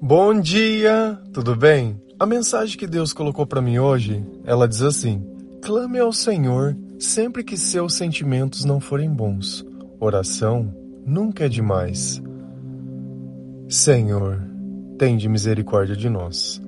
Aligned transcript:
Bom 0.00 0.38
dia, 0.38 1.18
tudo 1.32 1.56
bem? 1.56 1.98
A 2.18 2.26
mensagem 2.26 2.76
que 2.76 2.86
Deus 2.86 3.14
colocou 3.14 3.46
para 3.46 3.62
mim 3.62 3.78
hoje, 3.78 4.22
ela 4.44 4.68
diz 4.68 4.82
assim: 4.82 5.26
Clame 5.62 5.98
ao 5.98 6.12
Senhor 6.12 6.76
sempre 6.98 7.42
que 7.42 7.56
seus 7.56 7.94
sentimentos 7.94 8.62
não 8.64 8.78
forem 8.78 9.08
bons. 9.08 9.64
Oração 9.98 10.70
nunca 11.04 11.46
é 11.46 11.48
demais. 11.48 12.22
Senhor, 13.70 14.46
tende 14.98 15.30
misericórdia 15.30 15.96
de 15.96 16.10
nós. 16.10 16.60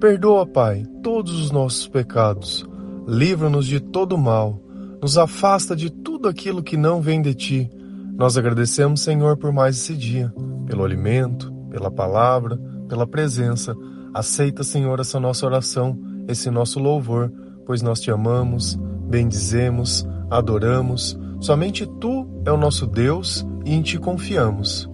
Perdoa, 0.00 0.44
Pai, 0.44 0.84
todos 1.04 1.40
os 1.40 1.52
nossos 1.52 1.86
pecados. 1.86 2.68
Livra-nos 3.06 3.66
de 3.66 3.78
todo 3.78 4.18
mal. 4.18 4.60
Nos 5.00 5.16
afasta 5.16 5.76
de 5.76 5.88
tudo 5.88 6.28
aquilo 6.28 6.62
que 6.62 6.76
não 6.76 7.00
vem 7.00 7.22
de 7.22 7.32
ti. 7.32 7.70
Nós 8.16 8.36
agradecemos, 8.36 9.02
Senhor, 9.02 9.36
por 9.36 9.52
mais 9.52 9.76
esse 9.76 9.94
dia, 9.94 10.34
pelo 10.66 10.84
alimento, 10.84 11.52
pela 11.70 11.90
palavra, 11.90 12.60
pela 12.92 13.06
presença. 13.06 13.74
Aceita, 14.12 14.62
Senhor, 14.62 15.00
essa 15.00 15.18
nossa 15.18 15.46
oração, 15.46 15.98
esse 16.28 16.50
nosso 16.50 16.78
louvor, 16.78 17.32
pois 17.64 17.80
nós 17.80 18.00
te 18.00 18.10
amamos, 18.10 18.78
bendizemos, 19.08 20.06
adoramos. 20.30 21.18
Somente 21.40 21.86
tu 21.86 22.28
é 22.44 22.52
o 22.52 22.56
nosso 22.58 22.86
Deus 22.86 23.46
e 23.64 23.72
em 23.74 23.80
ti 23.80 23.98
confiamos. 23.98 24.90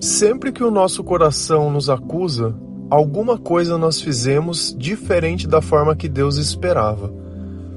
Sempre 0.00 0.52
que 0.52 0.62
o 0.62 0.70
nosso 0.70 1.02
coração 1.02 1.68
nos 1.68 1.90
acusa, 1.90 2.54
alguma 2.88 3.36
coisa 3.36 3.76
nós 3.76 4.00
fizemos 4.00 4.72
diferente 4.78 5.48
da 5.48 5.60
forma 5.60 5.96
que 5.96 6.08
Deus 6.08 6.36
esperava. 6.36 7.12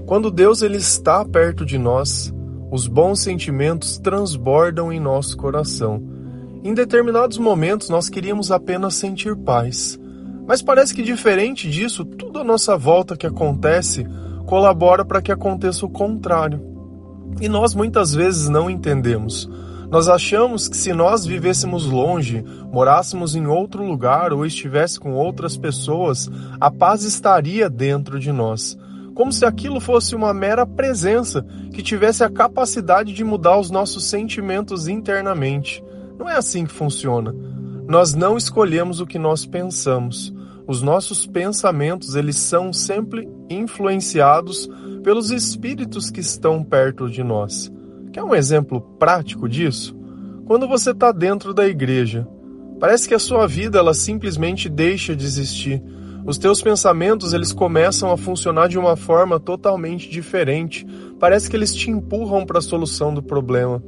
Quando 0.05 0.29
Deus 0.29 0.62
ele 0.62 0.77
está 0.77 1.26
perto 1.26 1.66
de 1.66 1.79
nós, 1.79 2.32
os 2.71 2.88
bons 2.88 3.20
sentimentos 3.20 3.98
transbordam 3.98 4.93
em 4.93 4.99
nosso 4.99 5.35
coração. 5.35 6.02
Em 6.63 6.73
determinados 6.73 7.37
momentos 7.37 7.90
nós 7.90 8.07
queríamos 8.07 8.49
apenas 8.49 8.95
sentir 8.95 9.35
paz. 9.35 9.99
Mas 10.48 10.62
parece 10.62 10.93
que 10.93 11.04
diferente 11.04 11.70
disso, 11.70 12.05
tudo 12.05 12.40
à 12.40 12.43
nossa 12.45 12.77
volta 12.77 13.18
que 13.18 13.27
acontece 13.27 14.07
colabora 14.45 15.04
para 15.04 15.21
que 15.21 15.34
aconteça 15.34 15.85
o 15.85 15.90
contrário. 15.90 16.62
E 17.41 17.49
nós 17.49 17.76
muitas 17.76 18.13
vezes 18.13 18.48
não 18.48 18.70
entendemos. 18.70 19.49
Nós 19.90 20.07
achamos 20.07 20.70
que 20.70 20.77
se 20.77 20.93
nós 20.93 21.26
vivêssemos 21.26 21.85
longe, 21.85 22.43
morássemos 22.71 23.35
em 23.35 23.45
outro 23.48 23.84
lugar 23.84 24.32
ou 24.32 24.45
estivesse 24.45 24.98
com 24.98 25.12
outras 25.13 25.57
pessoas, 25.57 26.29
a 26.60 26.71
paz 26.71 27.04
estaria 27.04 27.70
dentro 27.70 28.17
de 28.17 28.32
nós 28.32 28.77
como 29.13 29.31
se 29.31 29.45
aquilo 29.45 29.79
fosse 29.79 30.15
uma 30.15 30.34
mera 30.34 30.65
presença 30.65 31.45
que 31.73 31.81
tivesse 31.81 32.23
a 32.23 32.29
capacidade 32.29 33.13
de 33.13 33.23
mudar 33.23 33.59
os 33.59 33.70
nossos 33.70 34.05
sentimentos 34.05 34.87
internamente. 34.87 35.84
Não 36.17 36.29
é 36.29 36.35
assim 36.35 36.65
que 36.65 36.73
funciona. 36.73 37.35
Nós 37.87 38.13
não 38.13 38.37
escolhemos 38.37 39.01
o 39.01 39.05
que 39.05 39.20
nós 39.20 39.45
pensamos. 39.45 40.34
Os 40.67 40.82
nossos 40.82 41.27
pensamentos, 41.27 42.15
eles 42.15 42.37
são 42.37 42.71
sempre 42.71 43.27
influenciados 43.49 44.70
pelos 45.04 45.32
espíritos 45.32 46.09
que 46.09 46.20
estão 46.20 46.63
perto 46.63 47.09
de 47.09 47.23
nós. 47.23 47.71
Quer 48.13 48.23
um 48.23 48.35
exemplo 48.35 48.82
prático 48.99 49.49
disso? 49.49 49.95
Quando 50.45 50.67
você 50.67 50.91
está 50.91 51.12
dentro 51.12 51.54
da 51.54 51.67
igreja, 51.67 52.27
parece 52.79 53.07
que 53.07 53.13
a 53.13 53.20
sua 53.20 53.48
vida 53.48 53.79
ela 53.79 53.93
simplesmente 53.93 54.70
deixa 54.70 55.15
de 55.15 55.26
existir 55.26 55.82
os 56.25 56.37
teus 56.37 56.61
pensamentos 56.61 57.33
eles 57.33 57.51
começam 57.51 58.11
a 58.11 58.17
funcionar 58.17 58.67
de 58.67 58.77
uma 58.77 58.95
forma 58.95 59.39
totalmente 59.39 60.09
diferente. 60.09 60.85
Parece 61.19 61.49
que 61.49 61.55
eles 61.55 61.73
te 61.73 61.89
empurram 61.89 62.45
para 62.45 62.59
a 62.59 62.61
solução 62.61 63.13
do 63.13 63.23
problema, 63.23 63.81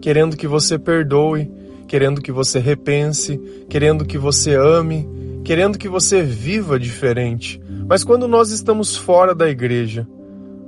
querendo 0.00 0.36
que 0.36 0.46
você 0.46 0.78
perdoe, 0.78 1.50
querendo 1.86 2.20
que 2.20 2.32
você 2.32 2.58
repense, 2.58 3.38
querendo 3.68 4.04
que 4.04 4.18
você 4.18 4.54
ame, 4.54 5.08
querendo 5.44 5.78
que 5.78 5.88
você 5.88 6.22
viva 6.22 6.78
diferente. 6.78 7.60
Mas 7.86 8.02
quando 8.02 8.26
nós 8.26 8.50
estamos 8.50 8.96
fora 8.96 9.34
da 9.34 9.48
igreja, 9.48 10.08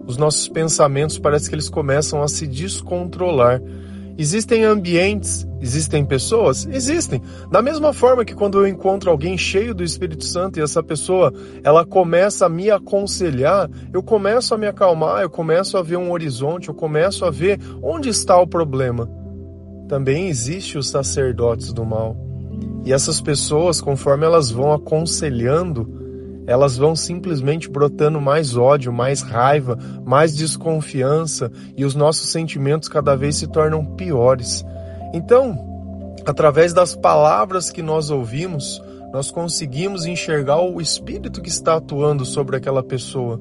os 0.07 0.17
nossos 0.17 0.49
pensamentos 0.49 1.19
parece 1.19 1.49
que 1.49 1.55
eles 1.55 1.69
começam 1.69 2.23
a 2.23 2.29
se 2.29 2.47
descontrolar 2.47 3.61
Existem 4.19 4.65
ambientes, 4.65 5.47
existem 5.61 6.05
pessoas? 6.05 6.67
Existem. 6.67 7.21
Da 7.51 7.61
mesma 7.61 7.93
forma 7.93 8.25
que 8.25 8.35
quando 8.35 8.59
eu 8.59 8.67
encontro 8.67 9.11
alguém 9.11 9.37
cheio 9.37 9.75
do 9.75 9.85
Espírito 9.85 10.25
Santo 10.25 10.59
e 10.59 10.63
essa 10.63 10.83
pessoa, 10.83 11.33
ela 11.63 11.85
começa 11.85 12.47
a 12.47 12.49
me 12.49 12.71
aconselhar, 12.71 13.69
eu 13.93 14.03
começo 14.03 14.55
a 14.55 14.59
me 14.59 14.67
acalmar, 14.67 15.23
eu 15.23 15.29
começo 15.29 15.77
a 15.77 15.83
ver 15.83 15.99
um 15.99 16.11
horizonte, 16.13 16.69
eu 16.69 16.75
começo 16.75 17.25
a 17.27 17.31
ver 17.31 17.61
onde 17.83 18.09
está 18.09 18.41
o 18.41 18.47
problema. 18.47 19.07
Também 19.87 20.29
existe 20.29 20.79
os 20.79 20.89
sacerdotes 20.89 21.73
do 21.73 21.85
mal. 21.85 22.17
E 22.87 22.93
essas 22.93 23.21
pessoas, 23.21 23.81
conforme 23.81 24.25
elas 24.25 24.51
vão 24.51 24.73
aconselhando, 24.73 25.96
elas 26.47 26.77
vão 26.77 26.95
simplesmente 26.95 27.69
brotando 27.69 28.21
mais 28.21 28.57
ódio, 28.57 28.93
mais 28.93 29.21
raiva, 29.23 29.79
mais 30.05 30.35
desconfiança 30.35 31.51
e 31.77 31.85
os 31.85 31.95
nossos 31.95 32.31
sentimentos 32.31 32.89
cada 32.89 33.17
vez 33.17 33.37
se 33.37 33.47
tornam 33.47 33.85
piores. 33.85 34.65
Então, 35.13 35.59
através 36.25 36.73
das 36.73 36.95
palavras 36.95 37.71
que 37.71 37.83
nós 37.83 38.11
ouvimos, 38.11 38.83
nós 39.13 39.31
conseguimos 39.31 40.07
enxergar 40.07 40.61
o 40.61 40.81
espírito 40.81 41.41
que 41.41 41.49
está 41.49 41.77
atuando 41.77 42.25
sobre 42.25 42.57
aquela 42.57 42.83
pessoa. 42.83 43.41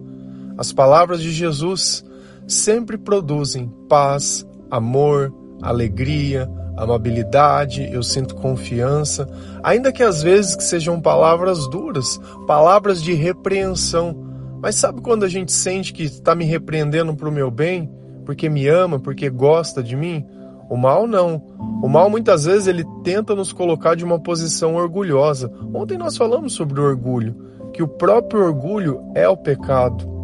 As 0.57 0.71
palavras 0.71 1.21
de 1.21 1.31
Jesus 1.31 2.03
sempre 2.47 2.97
produzem 2.97 3.67
paz, 3.89 4.45
amor, 4.69 5.33
alegria, 5.61 6.49
amabilidade, 6.77 7.89
eu 7.91 8.03
sinto 8.03 8.35
confiança, 8.35 9.27
ainda 9.63 9.91
que 9.91 10.03
às 10.03 10.21
vezes 10.21 10.55
que 10.55 10.63
sejam 10.63 10.99
palavras 10.99 11.67
duras, 11.69 12.19
palavras 12.45 13.01
de 13.01 13.13
repreensão. 13.13 14.23
Mas 14.61 14.75
sabe 14.75 15.01
quando 15.01 15.23
a 15.23 15.29
gente 15.29 15.51
sente 15.51 15.93
que 15.93 16.03
está 16.03 16.33
me 16.35 16.45
repreendendo 16.45 17.15
para 17.15 17.29
o 17.29 17.31
meu 17.31 17.49
bem, 17.51 17.89
porque 18.25 18.49
me 18.49 18.67
ama, 18.67 18.99
porque 18.99 19.29
gosta 19.29 19.81
de 19.83 19.95
mim? 19.95 20.25
O 20.69 20.75
mal 20.75 21.05
não. 21.05 21.41
O 21.83 21.87
mal 21.87 22.09
muitas 22.09 22.45
vezes 22.45 22.67
ele 22.67 22.83
tenta 23.03 23.35
nos 23.35 23.53
colocar 23.53 23.95
de 23.95 24.03
uma 24.03 24.19
posição 24.19 24.75
orgulhosa. 24.75 25.51
Ontem 25.73 25.97
nós 25.97 26.17
falamos 26.17 26.53
sobre 26.53 26.79
o 26.79 26.83
orgulho, 26.83 27.35
que 27.71 27.83
o 27.83 27.87
próprio 27.87 28.43
orgulho 28.43 29.01
é 29.13 29.27
o 29.29 29.37
pecado. 29.37 30.14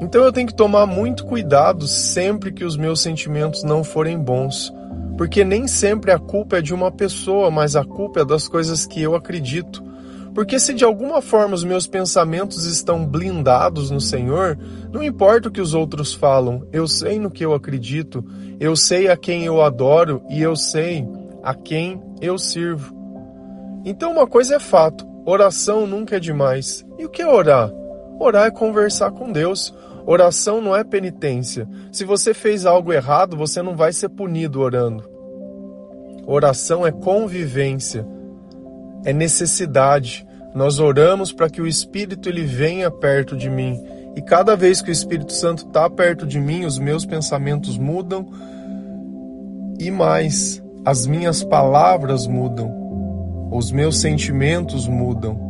Então 0.00 0.22
eu 0.22 0.32
tenho 0.32 0.46
que 0.46 0.54
tomar 0.54 0.86
muito 0.86 1.24
cuidado 1.24 1.86
sempre 1.86 2.52
que 2.52 2.64
os 2.64 2.76
meus 2.76 3.00
sentimentos 3.00 3.62
não 3.62 3.82
forem 3.82 4.18
bons, 4.18 4.72
porque 5.16 5.42
nem 5.44 5.66
sempre 5.66 6.12
a 6.12 6.18
culpa 6.18 6.58
é 6.58 6.62
de 6.62 6.74
uma 6.74 6.90
pessoa, 6.92 7.50
mas 7.50 7.74
a 7.74 7.84
culpa 7.84 8.20
é 8.20 8.24
das 8.24 8.46
coisas 8.46 8.86
que 8.86 9.00
eu 9.00 9.14
acredito. 9.14 9.82
Porque 10.34 10.60
se 10.60 10.74
de 10.74 10.84
alguma 10.84 11.22
forma 11.22 11.54
os 11.54 11.64
meus 11.64 11.86
pensamentos 11.86 12.66
estão 12.66 13.06
blindados 13.06 13.90
no 13.90 14.02
Senhor, 14.02 14.58
não 14.92 15.02
importa 15.02 15.48
o 15.48 15.50
que 15.50 15.62
os 15.62 15.72
outros 15.72 16.12
falam, 16.12 16.66
eu 16.70 16.86
sei 16.86 17.18
no 17.18 17.30
que 17.30 17.42
eu 17.42 17.54
acredito, 17.54 18.22
eu 18.60 18.76
sei 18.76 19.08
a 19.08 19.16
quem 19.16 19.44
eu 19.44 19.62
adoro 19.62 20.22
e 20.28 20.42
eu 20.42 20.54
sei 20.54 21.08
a 21.42 21.54
quem 21.54 22.02
eu 22.20 22.36
sirvo. 22.36 22.94
Então 23.82 24.12
uma 24.12 24.26
coisa 24.26 24.56
é 24.56 24.60
fato, 24.60 25.06
oração 25.24 25.86
nunca 25.86 26.16
é 26.16 26.20
demais. 26.20 26.84
E 26.98 27.06
o 27.06 27.08
que 27.08 27.22
é 27.22 27.26
orar? 27.26 27.72
Orar 28.18 28.46
é 28.46 28.50
conversar 28.50 29.12
com 29.12 29.32
Deus. 29.32 29.72
Oração 30.06 30.60
não 30.60 30.74
é 30.74 30.84
penitência. 30.84 31.68
Se 31.90 32.04
você 32.04 32.32
fez 32.32 32.64
algo 32.64 32.92
errado, 32.92 33.36
você 33.36 33.60
não 33.60 33.74
vai 33.76 33.92
ser 33.92 34.08
punido 34.08 34.60
orando. 34.60 35.02
Oração 36.24 36.86
é 36.86 36.92
convivência, 36.92 38.06
é 39.04 39.12
necessidade. 39.12 40.24
Nós 40.54 40.78
oramos 40.78 41.32
para 41.32 41.50
que 41.50 41.60
o 41.60 41.66
Espírito 41.66 42.28
ele 42.28 42.44
venha 42.44 42.88
perto 42.88 43.36
de 43.36 43.50
mim. 43.50 43.82
E 44.14 44.22
cada 44.22 44.56
vez 44.56 44.80
que 44.80 44.90
o 44.90 44.92
Espírito 44.92 45.32
Santo 45.32 45.66
está 45.66 45.90
perto 45.90 46.24
de 46.24 46.40
mim, 46.40 46.64
os 46.64 46.78
meus 46.78 47.04
pensamentos 47.04 47.76
mudam 47.76 48.26
e 49.78 49.90
mais, 49.90 50.62
as 50.84 51.06
minhas 51.06 51.42
palavras 51.42 52.26
mudam, 52.26 53.50
os 53.50 53.70
meus 53.72 53.98
sentimentos 54.00 54.86
mudam. 54.86 55.46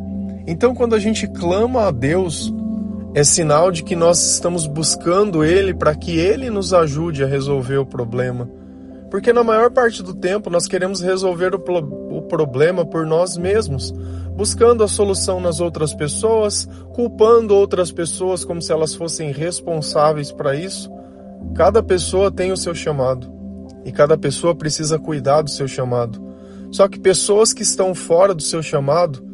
Então, 0.47 0.75
quando 0.75 0.95
a 0.95 0.99
gente 0.99 1.27
clama 1.27 1.89
a 1.89 1.91
Deus, 1.91 2.53
é 3.17 3.25
sinal 3.25 3.71
de 3.71 3.83
que 3.83 3.97
nós 3.97 4.23
estamos 4.33 4.67
buscando 4.67 5.43
Ele 5.43 5.73
para 5.73 5.95
que 5.95 6.19
Ele 6.19 6.51
nos 6.51 6.75
ajude 6.75 7.25
a 7.25 7.27
resolver 7.27 7.79
o 7.79 7.87
problema. 7.87 8.47
Porque 9.11 9.33
na 9.33 9.43
maior 9.43 9.71
parte 9.71 10.03
do 10.03 10.13
tempo 10.13 10.51
nós 10.51 10.69
queremos 10.69 11.01
resolver 11.01 11.55
o, 11.55 11.59
o 12.15 12.21
problema 12.25 12.85
por 12.85 13.07
nós 13.07 13.39
mesmos, 13.39 13.91
buscando 14.37 14.85
a 14.85 14.89
solução 14.89 15.41
nas 15.41 15.61
outras 15.61 15.95
pessoas, 15.95 16.69
culpando 16.93 17.55
outras 17.55 17.91
pessoas 17.91 18.45
como 18.45 18.61
se 18.61 18.71
elas 18.71 18.95
fossem 18.95 19.33
responsáveis 19.33 20.31
para 20.31 20.55
isso. 20.55 20.91
Cada 21.55 21.83
pessoa 21.83 22.31
tem 22.31 22.53
o 22.53 22.57
seu 22.57 22.75
chamado 22.75 23.33
e 23.83 23.93
cada 23.93 24.19
pessoa 24.19 24.55
precisa 24.55 24.99
cuidar 24.99 25.41
do 25.41 25.49
seu 25.49 25.67
chamado. 25.67 26.23
Só 26.71 26.87
que 26.87 27.01
pessoas 27.01 27.55
que 27.55 27.63
estão 27.63 27.95
fora 27.95 28.35
do 28.35 28.43
seu 28.43 28.63
chamado, 28.63 29.25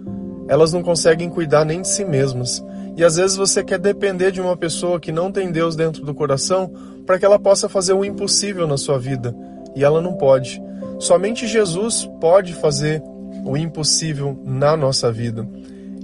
elas 0.46 0.72
não 0.72 0.84
conseguem 0.84 1.28
cuidar 1.28 1.64
nem 1.64 1.82
de 1.82 1.88
si 1.88 2.04
mesmas 2.04 2.64
E 2.96 3.04
às 3.04 3.16
vezes 3.16 3.36
você 3.36 3.64
quer 3.64 3.78
depender 3.78 4.30
de 4.30 4.40
uma 4.40 4.56
pessoa 4.56 5.00
que 5.00 5.10
não 5.10 5.32
tem 5.32 5.50
Deus 5.50 5.74
dentro 5.74 6.04
do 6.04 6.14
coração 6.14 6.70
para 7.06 7.18
que 7.18 7.24
ela 7.24 7.38
possa 7.38 7.68
fazer 7.68 7.94
o 7.94 8.04
impossível 8.04 8.66
na 8.66 8.76
sua 8.76 8.98
vida. 8.98 9.34
E 9.74 9.82
ela 9.82 10.00
não 10.00 10.14
pode. 10.14 10.62
Somente 10.98 11.46
Jesus 11.46 12.08
pode 12.20 12.54
fazer 12.54 13.02
o 13.44 13.56
impossível 13.56 14.38
na 14.44 14.76
nossa 14.76 15.10
vida. 15.10 15.48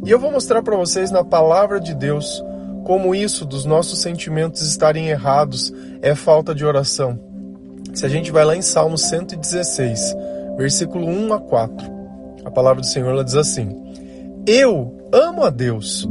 E 0.05 0.11
eu 0.11 0.19
vou 0.19 0.31
mostrar 0.31 0.63
para 0.63 0.77
vocês 0.77 1.11
na 1.11 1.25
palavra 1.25 1.81
de 1.81 1.95
Deus 1.95 2.43
como 2.85 3.15
isso 3.15 3.45
dos 3.45 3.65
nossos 3.65 4.01
sentimentos 4.01 4.63
estarem 4.63 5.09
errados 5.09 5.73
é 6.01 6.15
falta 6.15 6.55
de 6.55 6.65
oração. 6.65 7.21
Se 7.95 8.07
a 8.07 8.09
gente 8.09 8.33
vai 8.33 8.45
lá 8.45 8.57
em 8.57 8.63
Salmo 8.63 8.97
116, 8.97 10.17
versículo 10.57 11.07
1 11.07 11.33
a 11.33 11.41
4, 11.41 11.91
a 12.45 12.51
palavra 12.51 12.81
do 12.81 12.87
Senhor 12.87 13.11
ela 13.11 13.25
diz 13.25 13.35
assim: 13.35 13.77
Eu 14.47 14.97
amo 15.13 15.43
a 15.43 15.51
Deus, 15.51 16.09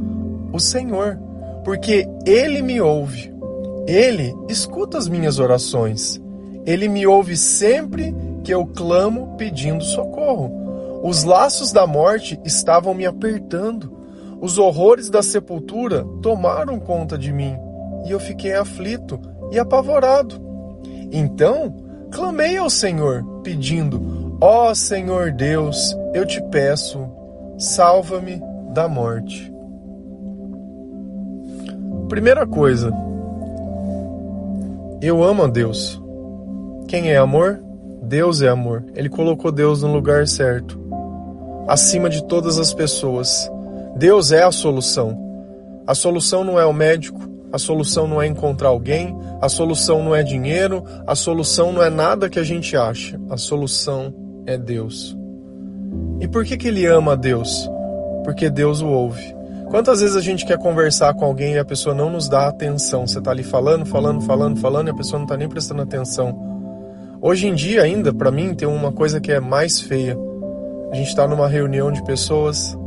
o 0.52 0.60
Senhor, 0.60 1.20
porque 1.64 2.08
ele 2.26 2.62
me 2.62 2.80
ouve. 2.82 3.34
Ele 3.88 4.36
escuta 4.50 4.98
as 4.98 5.08
minhas 5.08 5.40
orações. 5.40 6.22
Ele 6.66 6.88
me 6.88 7.08
ouve 7.08 7.38
sempre 7.38 8.14
que 8.44 8.54
eu 8.54 8.66
clamo 8.66 9.36
pedindo 9.38 9.84
socorro. 9.84 11.02
Os 11.04 11.24
laços 11.24 11.72
da 11.72 11.88
morte 11.88 12.40
estavam 12.44 12.94
me 12.94 13.06
apertando. 13.06 13.96
Os 14.42 14.58
horrores 14.58 15.10
da 15.10 15.24
sepultura 15.24 16.06
tomaram 16.22 16.80
conta 16.80 17.18
de 17.18 17.32
mim 17.32 17.58
e 18.06 18.12
eu 18.12 18.20
fiquei 18.20 18.54
aflito 18.54 19.20
e 19.52 19.60
apavorado. 19.60 20.36
Então 21.12 21.76
clamei 22.12 22.58
ao 22.58 22.70
Senhor, 22.70 23.24
pedindo: 23.44 24.38
Ó 24.42 24.70
oh, 24.70 24.76
Senhor 24.76 25.32
Deus, 25.32 25.96
eu 26.14 26.26
te 26.26 26.42
peço, 26.50 27.10
salva-me 27.58 28.42
da 28.74 28.88
morte. 28.88 29.54
Primeira 32.10 32.48
coisa, 32.48 32.92
eu 35.02 35.24
amo 35.24 35.44
a 35.44 35.48
Deus. 35.48 36.02
Quem 36.88 37.12
é 37.12 37.18
amor? 37.18 37.60
Deus 38.02 38.42
é 38.42 38.48
amor. 38.48 38.86
Ele 38.96 39.10
colocou 39.10 39.52
Deus 39.52 39.82
no 39.82 39.92
lugar 39.92 40.28
certo 40.28 40.88
acima 41.68 42.10
de 42.10 42.24
todas 42.24 42.58
as 42.58 42.74
pessoas. 42.74 43.52
Deus 43.96 44.32
é 44.32 44.44
a 44.44 44.52
solução. 44.52 45.18
A 45.86 45.94
solução 45.94 46.44
não 46.44 46.60
é 46.60 46.66
o 46.66 46.74
médico, 46.74 47.20
a 47.52 47.58
solução 47.58 48.08
não 48.08 48.22
é 48.22 48.28
encontrar 48.28 48.70
alguém, 48.70 49.16
a 49.42 49.50
solução 49.50 50.04
não 50.04 50.16
é 50.16 50.24
dinheiro, 50.24 50.84
a 51.06 51.16
solução 51.16 51.72
não 51.72 51.84
é 51.84 51.90
nada 51.90 52.30
que 52.30 52.40
a 52.40 52.44
gente 52.44 52.76
acha. 52.76 53.20
A 53.30 53.38
solução 53.38 54.14
é 54.46 54.58
Deus. 54.58 55.18
E 56.20 56.28
por 56.28 56.46
que, 56.46 56.58
que 56.58 56.70
ele 56.70 56.86
ama 56.86 57.14
a 57.14 57.16
Deus? 57.16 57.70
Porque 58.24 58.50
Deus 58.50 58.82
o 58.82 58.88
ouve. 58.88 59.36
Quantas 59.70 60.00
vezes 60.00 60.16
a 60.16 60.22
gente 60.22 60.46
quer 60.46 60.58
conversar 60.58 61.14
com 61.14 61.26
alguém 61.26 61.56
e 61.56 61.60
a 61.60 61.66
pessoa 61.66 61.94
não 61.94 62.10
nos 62.10 62.30
dá 62.30 62.48
atenção? 62.48 63.06
Você 63.06 63.20
está 63.20 63.32
ali 63.32 63.44
falando, 63.44 63.86
falando, 63.86 64.22
falando, 64.22 64.60
falando 64.60 64.88
e 64.88 64.92
a 64.92 64.96
pessoa 64.96 65.20
não 65.20 65.26
está 65.26 65.36
nem 65.36 65.50
prestando 65.50 65.82
atenção. 65.82 66.38
Hoje 67.22 67.48
em 67.48 67.54
dia, 67.54 67.82
ainda, 67.82 68.14
para 68.14 68.32
mim, 68.32 68.56
tem 68.56 68.68
uma 68.68 68.94
coisa 68.94 69.20
que 69.20 69.30
é 69.30 69.42
mais 69.42 69.82
feia. 69.82 70.18
A 70.90 70.96
gente 70.96 71.10
está 71.10 71.28
numa 71.28 71.50
reunião 71.50 71.92
de 71.92 72.02
pessoas, 72.06 72.78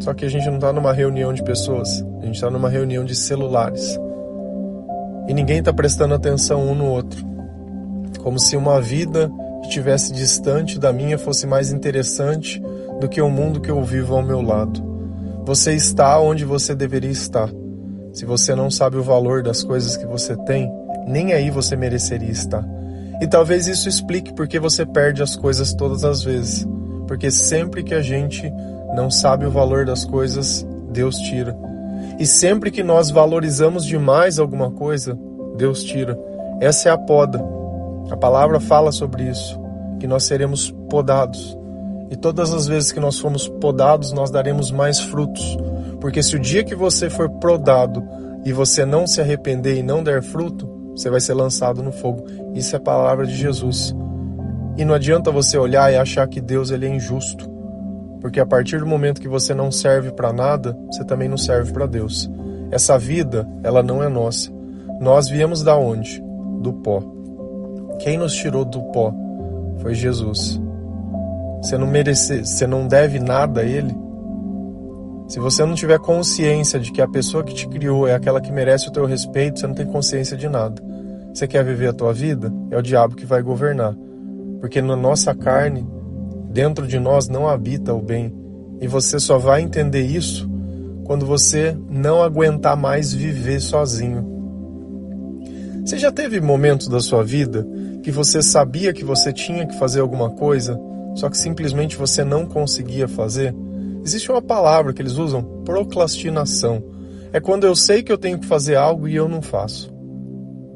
só 0.00 0.12
que 0.12 0.24
a 0.24 0.28
gente 0.28 0.46
não 0.46 0.56
está 0.56 0.72
numa 0.72 0.92
reunião 0.92 1.32
de 1.32 1.44
pessoas, 1.44 2.04
a 2.20 2.26
gente 2.26 2.34
está 2.34 2.50
numa 2.50 2.68
reunião 2.68 3.04
de 3.04 3.14
celulares. 3.14 3.96
E 5.28 5.32
ninguém 5.32 5.60
está 5.60 5.72
prestando 5.72 6.14
atenção 6.14 6.66
um 6.66 6.74
no 6.74 6.86
outro. 6.86 7.24
Como 8.20 8.38
se 8.38 8.56
uma 8.56 8.80
vida 8.80 9.30
que 9.62 9.68
estivesse 9.68 10.12
distante 10.12 10.76
da 10.76 10.92
minha 10.92 11.18
fosse 11.18 11.46
mais 11.46 11.72
interessante 11.72 12.60
do 13.00 13.08
que 13.08 13.22
o 13.22 13.30
mundo 13.30 13.60
que 13.60 13.70
eu 13.70 13.80
vivo 13.82 14.16
ao 14.16 14.22
meu 14.22 14.42
lado. 14.42 14.93
Você 15.44 15.74
está 15.74 16.18
onde 16.18 16.42
você 16.42 16.74
deveria 16.74 17.10
estar. 17.10 17.50
Se 18.14 18.24
você 18.24 18.54
não 18.54 18.70
sabe 18.70 18.96
o 18.96 19.02
valor 19.02 19.42
das 19.42 19.62
coisas 19.62 19.94
que 19.94 20.06
você 20.06 20.34
tem, 20.44 20.72
nem 21.06 21.34
aí 21.34 21.50
você 21.50 21.76
mereceria 21.76 22.30
estar. 22.30 22.66
E 23.20 23.26
talvez 23.26 23.66
isso 23.66 23.86
explique 23.86 24.32
porque 24.32 24.58
você 24.58 24.86
perde 24.86 25.22
as 25.22 25.36
coisas 25.36 25.74
todas 25.74 26.02
as 26.02 26.24
vezes. 26.24 26.66
Porque 27.06 27.30
sempre 27.30 27.82
que 27.82 27.92
a 27.92 28.00
gente 28.00 28.50
não 28.94 29.10
sabe 29.10 29.44
o 29.44 29.50
valor 29.50 29.84
das 29.84 30.06
coisas, 30.06 30.66
Deus 30.90 31.18
tira. 31.18 31.54
E 32.18 32.26
sempre 32.26 32.70
que 32.70 32.82
nós 32.82 33.10
valorizamos 33.10 33.84
demais 33.84 34.38
alguma 34.38 34.70
coisa, 34.70 35.18
Deus 35.58 35.84
tira. 35.84 36.18
Essa 36.58 36.88
é 36.88 36.92
a 36.92 36.96
poda. 36.96 37.44
A 38.10 38.16
palavra 38.16 38.60
fala 38.60 38.90
sobre 38.92 39.24
isso, 39.24 39.60
que 40.00 40.06
nós 40.06 40.24
seremos 40.24 40.70
podados. 40.88 41.54
E 42.14 42.16
todas 42.16 42.54
as 42.54 42.68
vezes 42.68 42.92
que 42.92 43.00
nós 43.00 43.18
formos 43.18 43.48
podados, 43.48 44.12
nós 44.12 44.30
daremos 44.30 44.70
mais 44.70 45.00
frutos. 45.00 45.58
Porque 46.00 46.22
se 46.22 46.36
o 46.36 46.38
dia 46.38 46.62
que 46.62 46.76
você 46.76 47.10
for 47.10 47.28
podado 47.28 48.04
e 48.44 48.52
você 48.52 48.84
não 48.84 49.04
se 49.04 49.20
arrepender 49.20 49.76
e 49.76 49.82
não 49.82 50.00
der 50.00 50.22
fruto, 50.22 50.64
você 50.94 51.10
vai 51.10 51.20
ser 51.20 51.34
lançado 51.34 51.82
no 51.82 51.90
fogo. 51.90 52.24
Isso 52.54 52.76
é 52.76 52.78
a 52.78 52.80
palavra 52.80 53.26
de 53.26 53.34
Jesus. 53.34 53.92
E 54.76 54.84
não 54.84 54.94
adianta 54.94 55.32
você 55.32 55.58
olhar 55.58 55.92
e 55.92 55.96
achar 55.96 56.28
que 56.28 56.40
Deus 56.40 56.70
ele 56.70 56.86
é 56.86 56.94
injusto, 56.94 57.50
porque 58.20 58.38
a 58.38 58.46
partir 58.46 58.78
do 58.78 58.86
momento 58.86 59.20
que 59.20 59.26
você 59.26 59.52
não 59.52 59.72
serve 59.72 60.12
para 60.12 60.32
nada, 60.32 60.78
você 60.86 61.02
também 61.04 61.28
não 61.28 61.36
serve 61.36 61.72
para 61.72 61.84
Deus. 61.84 62.30
Essa 62.70 62.96
vida, 62.96 63.44
ela 63.64 63.82
não 63.82 64.04
é 64.04 64.08
nossa. 64.08 64.52
Nós 65.00 65.28
viemos 65.28 65.64
da 65.64 65.76
onde? 65.76 66.22
Do 66.60 66.74
pó. 66.74 67.02
Quem 67.98 68.16
nos 68.18 68.36
tirou 68.36 68.64
do 68.64 68.80
pó 68.92 69.12
foi 69.80 69.94
Jesus. 69.94 70.62
Você 71.64 71.78
não 71.78 71.86
merece, 71.86 72.44
você 72.44 72.66
não 72.66 72.86
deve 72.86 73.18
nada 73.18 73.62
a 73.62 73.64
ele. 73.64 73.96
Se 75.28 75.40
você 75.40 75.64
não 75.64 75.74
tiver 75.74 75.98
consciência 75.98 76.78
de 76.78 76.92
que 76.92 77.00
a 77.00 77.08
pessoa 77.08 77.42
que 77.42 77.54
te 77.54 77.66
criou 77.66 78.06
é 78.06 78.14
aquela 78.14 78.38
que 78.38 78.52
merece 78.52 78.86
o 78.86 78.92
teu 78.92 79.06
respeito, 79.06 79.58
você 79.58 79.66
não 79.66 79.74
tem 79.74 79.86
consciência 79.86 80.36
de 80.36 80.46
nada. 80.46 80.82
Você 81.32 81.48
quer 81.48 81.64
viver 81.64 81.88
a 81.88 81.92
tua 81.94 82.12
vida? 82.12 82.52
É 82.70 82.76
o 82.76 82.82
diabo 82.82 83.16
que 83.16 83.24
vai 83.24 83.40
governar. 83.40 83.96
Porque 84.60 84.82
na 84.82 84.94
nossa 84.94 85.34
carne, 85.34 85.88
dentro 86.50 86.86
de 86.86 87.00
nós 87.00 87.30
não 87.30 87.48
habita 87.48 87.94
o 87.94 88.02
bem. 88.02 88.30
E 88.78 88.86
você 88.86 89.18
só 89.18 89.38
vai 89.38 89.62
entender 89.62 90.02
isso 90.02 90.46
quando 91.04 91.24
você 91.24 91.74
não 91.88 92.22
aguentar 92.22 92.76
mais 92.76 93.10
viver 93.10 93.58
sozinho. 93.58 94.22
Você 95.82 95.96
já 95.96 96.12
teve 96.12 96.42
momentos 96.42 96.88
da 96.88 97.00
sua 97.00 97.24
vida 97.24 97.66
que 98.02 98.10
você 98.10 98.42
sabia 98.42 98.92
que 98.92 99.02
você 99.02 99.32
tinha 99.32 99.66
que 99.66 99.78
fazer 99.78 100.00
alguma 100.00 100.28
coisa, 100.28 100.78
só 101.14 101.30
que 101.30 101.38
simplesmente 101.38 101.96
você 101.96 102.24
não 102.24 102.44
conseguia 102.44 103.06
fazer? 103.06 103.54
Existe 104.04 104.30
uma 104.30 104.42
palavra 104.42 104.92
que 104.92 105.00
eles 105.00 105.16
usam, 105.16 105.42
procrastinação. 105.64 106.82
É 107.32 107.40
quando 107.40 107.64
eu 107.64 107.74
sei 107.74 108.02
que 108.02 108.12
eu 108.12 108.18
tenho 108.18 108.38
que 108.38 108.46
fazer 108.46 108.76
algo 108.76 109.08
e 109.08 109.14
eu 109.14 109.28
não 109.28 109.40
faço. 109.40 109.92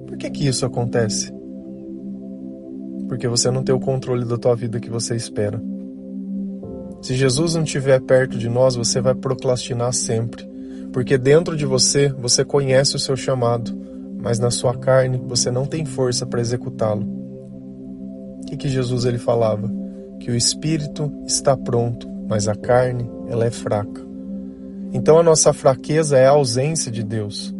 Por 0.06 0.16
que 0.16 0.30
que 0.30 0.46
isso 0.46 0.64
acontece? 0.64 1.32
Porque 3.08 3.28
você 3.28 3.50
não 3.50 3.62
tem 3.62 3.74
o 3.74 3.80
controle 3.80 4.24
da 4.24 4.38
tua 4.38 4.54
vida 4.54 4.80
que 4.80 4.90
você 4.90 5.14
espera. 5.14 5.60
Se 7.00 7.14
Jesus 7.14 7.54
não 7.54 7.62
estiver 7.62 8.00
perto 8.00 8.36
de 8.36 8.48
nós, 8.48 8.74
você 8.74 9.00
vai 9.00 9.14
procrastinar 9.14 9.92
sempre. 9.92 10.48
Porque 10.92 11.16
dentro 11.16 11.56
de 11.56 11.66
você, 11.66 12.08
você 12.08 12.44
conhece 12.44 12.96
o 12.96 12.98
seu 12.98 13.16
chamado, 13.16 13.72
mas 14.20 14.38
na 14.38 14.50
sua 14.50 14.76
carne 14.76 15.20
você 15.26 15.50
não 15.50 15.64
tem 15.64 15.84
força 15.84 16.26
para 16.26 16.40
executá-lo. 16.40 17.06
O 18.42 18.46
que, 18.46 18.56
que 18.56 18.68
Jesus 18.68 19.04
ele 19.04 19.18
falava? 19.18 19.77
Que 20.20 20.30
o 20.30 20.36
espírito 20.36 21.12
está 21.26 21.56
pronto, 21.56 22.08
mas 22.28 22.48
a 22.48 22.54
carne, 22.54 23.10
ela 23.28 23.44
é 23.46 23.50
fraca. 23.50 24.06
Então 24.92 25.18
a 25.18 25.22
nossa 25.22 25.52
fraqueza 25.52 26.16
é 26.16 26.26
a 26.26 26.30
ausência 26.30 26.90
de 26.90 27.02
Deus. 27.02 27.54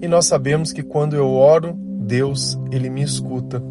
E 0.00 0.08
nós 0.08 0.26
sabemos 0.26 0.72
que 0.72 0.82
quando 0.82 1.14
eu 1.14 1.32
oro, 1.32 1.74
Deus, 1.76 2.58
ele 2.70 2.90
me 2.90 3.02
escuta. 3.02 3.62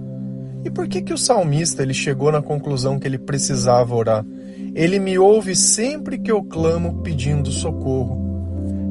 E 0.64 0.70
por 0.70 0.88
que 0.88 1.02
que 1.02 1.14
o 1.14 1.18
salmista 1.18 1.82
ele 1.82 1.94
chegou 1.94 2.32
na 2.32 2.42
conclusão 2.42 3.00
que 3.00 3.08
ele 3.08 3.18
precisava 3.18 3.96
orar? 3.96 4.26
Ele 4.74 5.00
me 5.00 5.18
ouve 5.20 5.56
sempre 5.56 6.18
que 6.18 6.32
eu 6.32 6.44
clamo 6.44 7.02
pedindo 7.02 7.52
socorro. 7.52 8.31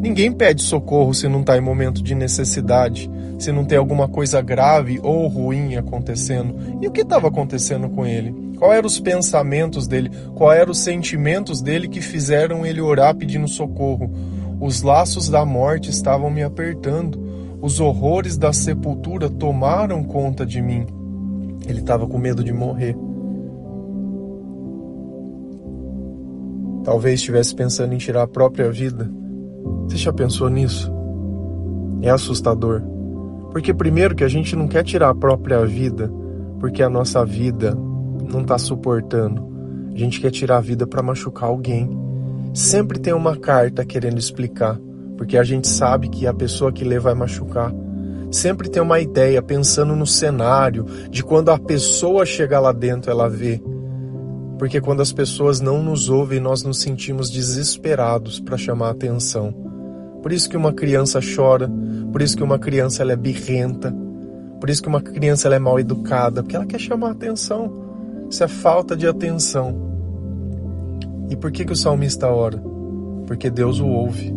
Ninguém 0.00 0.32
pede 0.32 0.62
socorro 0.62 1.12
se 1.12 1.28
não 1.28 1.42
está 1.42 1.58
em 1.58 1.60
momento 1.60 2.02
de 2.02 2.14
necessidade, 2.14 3.10
se 3.38 3.52
não 3.52 3.66
tem 3.66 3.76
alguma 3.76 4.08
coisa 4.08 4.40
grave 4.40 4.98
ou 5.02 5.28
ruim 5.28 5.76
acontecendo. 5.76 6.56
E 6.80 6.88
o 6.88 6.90
que 6.90 7.02
estava 7.02 7.28
acontecendo 7.28 7.86
com 7.90 8.06
ele? 8.06 8.34
Qual 8.56 8.72
eram 8.72 8.86
os 8.86 8.98
pensamentos 8.98 9.86
dele? 9.86 10.10
Qual 10.34 10.50
eram 10.50 10.72
os 10.72 10.78
sentimentos 10.78 11.60
dele 11.60 11.86
que 11.86 12.00
fizeram 12.00 12.64
ele 12.64 12.80
orar 12.80 13.14
pedindo 13.14 13.46
socorro? 13.46 14.10
Os 14.58 14.80
laços 14.80 15.28
da 15.28 15.44
morte 15.44 15.90
estavam 15.90 16.30
me 16.30 16.42
apertando. 16.42 17.20
Os 17.60 17.78
horrores 17.78 18.38
da 18.38 18.54
sepultura 18.54 19.28
tomaram 19.28 20.02
conta 20.02 20.46
de 20.46 20.62
mim. 20.62 20.86
Ele 21.68 21.80
estava 21.80 22.06
com 22.06 22.16
medo 22.16 22.42
de 22.42 22.54
morrer. 22.54 22.96
Talvez 26.84 27.20
estivesse 27.20 27.54
pensando 27.54 27.92
em 27.92 27.98
tirar 27.98 28.22
a 28.22 28.26
própria 28.26 28.70
vida 28.70 29.20
você 29.90 29.96
já 29.96 30.12
pensou 30.12 30.48
nisso? 30.48 30.92
É 32.00 32.10
assustador. 32.10 32.80
Porque, 33.50 33.74
primeiro, 33.74 34.14
que 34.14 34.22
a 34.22 34.28
gente 34.28 34.54
não 34.54 34.68
quer 34.68 34.84
tirar 34.84 35.10
a 35.10 35.14
própria 35.14 35.66
vida 35.66 36.08
porque 36.60 36.80
a 36.80 36.88
nossa 36.88 37.24
vida 37.24 37.76
não 38.30 38.42
está 38.42 38.56
suportando. 38.56 39.50
A 39.92 39.98
gente 39.98 40.20
quer 40.20 40.30
tirar 40.30 40.58
a 40.58 40.60
vida 40.60 40.86
para 40.86 41.02
machucar 41.02 41.48
alguém. 41.48 41.90
sempre 42.54 43.00
tem 43.00 43.12
uma 43.12 43.36
carta 43.36 43.84
querendo 43.84 44.18
explicar, 44.18 44.78
porque 45.16 45.36
a 45.36 45.42
gente 45.42 45.66
sabe 45.66 46.08
que 46.08 46.26
a 46.26 46.34
pessoa 46.34 46.72
que 46.72 46.84
lê 46.84 46.98
vai 47.00 47.14
machucar. 47.14 47.72
Sempre 48.30 48.68
tem 48.68 48.80
uma 48.80 49.00
ideia 49.00 49.42
pensando 49.42 49.96
no 49.96 50.06
cenário 50.06 50.86
de 51.10 51.24
quando 51.24 51.48
a 51.48 51.58
pessoa 51.58 52.24
chegar 52.24 52.60
lá 52.60 52.70
dentro 52.70 53.10
ela 53.10 53.28
vê. 53.28 53.60
Porque 54.56 54.80
quando 54.80 55.00
as 55.00 55.12
pessoas 55.12 55.60
não 55.60 55.82
nos 55.82 56.08
ouvem, 56.08 56.38
nós 56.38 56.62
nos 56.62 56.80
sentimos 56.80 57.28
desesperados 57.28 58.38
para 58.38 58.56
chamar 58.56 58.90
atenção. 58.90 59.69
Por 60.22 60.32
isso 60.32 60.48
que 60.48 60.56
uma 60.56 60.72
criança 60.72 61.20
chora, 61.20 61.70
por 62.12 62.20
isso 62.20 62.36
que 62.36 62.42
uma 62.42 62.58
criança 62.58 63.02
ela 63.02 63.12
é 63.12 63.16
birrenta, 63.16 63.94
por 64.60 64.68
isso 64.68 64.82
que 64.82 64.88
uma 64.88 65.00
criança 65.00 65.48
ela 65.48 65.56
é 65.56 65.58
mal 65.58 65.80
educada, 65.80 66.42
porque 66.42 66.54
ela 66.54 66.66
quer 66.66 66.78
chamar 66.78 67.12
atenção. 67.12 67.72
Isso 68.30 68.44
é 68.44 68.48
falta 68.48 68.96
de 68.96 69.06
atenção. 69.06 69.90
E 71.30 71.36
por 71.36 71.50
que, 71.50 71.64
que 71.64 71.72
o 71.72 71.76
salmista 71.76 72.28
ora? 72.28 72.62
Porque 73.26 73.48
Deus 73.48 73.80
o 73.80 73.86
ouve. 73.86 74.34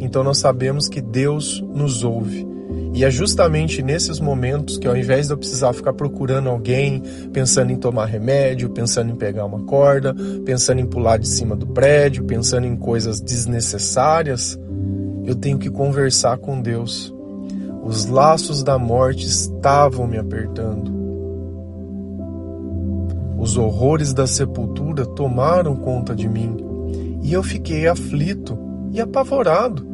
Então 0.00 0.22
nós 0.22 0.38
sabemos 0.38 0.88
que 0.88 1.00
Deus 1.00 1.64
nos 1.72 2.04
ouve. 2.04 2.46
E 2.92 3.04
é 3.04 3.10
justamente 3.10 3.82
nesses 3.82 4.20
momentos 4.20 4.78
que, 4.78 4.86
ao 4.86 4.96
invés 4.96 5.26
de 5.26 5.32
eu 5.32 5.38
precisar 5.38 5.72
ficar 5.72 5.92
procurando 5.92 6.48
alguém, 6.48 7.02
pensando 7.32 7.72
em 7.72 7.76
tomar 7.76 8.06
remédio, 8.06 8.70
pensando 8.70 9.10
em 9.10 9.16
pegar 9.16 9.44
uma 9.44 9.60
corda, 9.62 10.14
pensando 10.44 10.80
em 10.80 10.86
pular 10.86 11.18
de 11.18 11.28
cima 11.28 11.56
do 11.56 11.66
prédio, 11.66 12.24
pensando 12.24 12.66
em 12.66 12.76
coisas 12.76 13.20
desnecessárias, 13.20 14.58
eu 15.24 15.34
tenho 15.34 15.58
que 15.58 15.70
conversar 15.70 16.38
com 16.38 16.60
Deus. 16.60 17.14
Os 17.82 18.06
laços 18.06 18.62
da 18.62 18.78
morte 18.78 19.26
estavam 19.26 20.06
me 20.06 20.18
apertando. 20.18 20.92
Os 23.38 23.56
horrores 23.56 24.14
da 24.14 24.26
sepultura 24.26 25.04
tomaram 25.04 25.76
conta 25.76 26.14
de 26.14 26.28
mim 26.28 26.56
e 27.22 27.32
eu 27.32 27.42
fiquei 27.42 27.86
aflito 27.86 28.58
e 28.92 29.00
apavorado. 29.00 29.86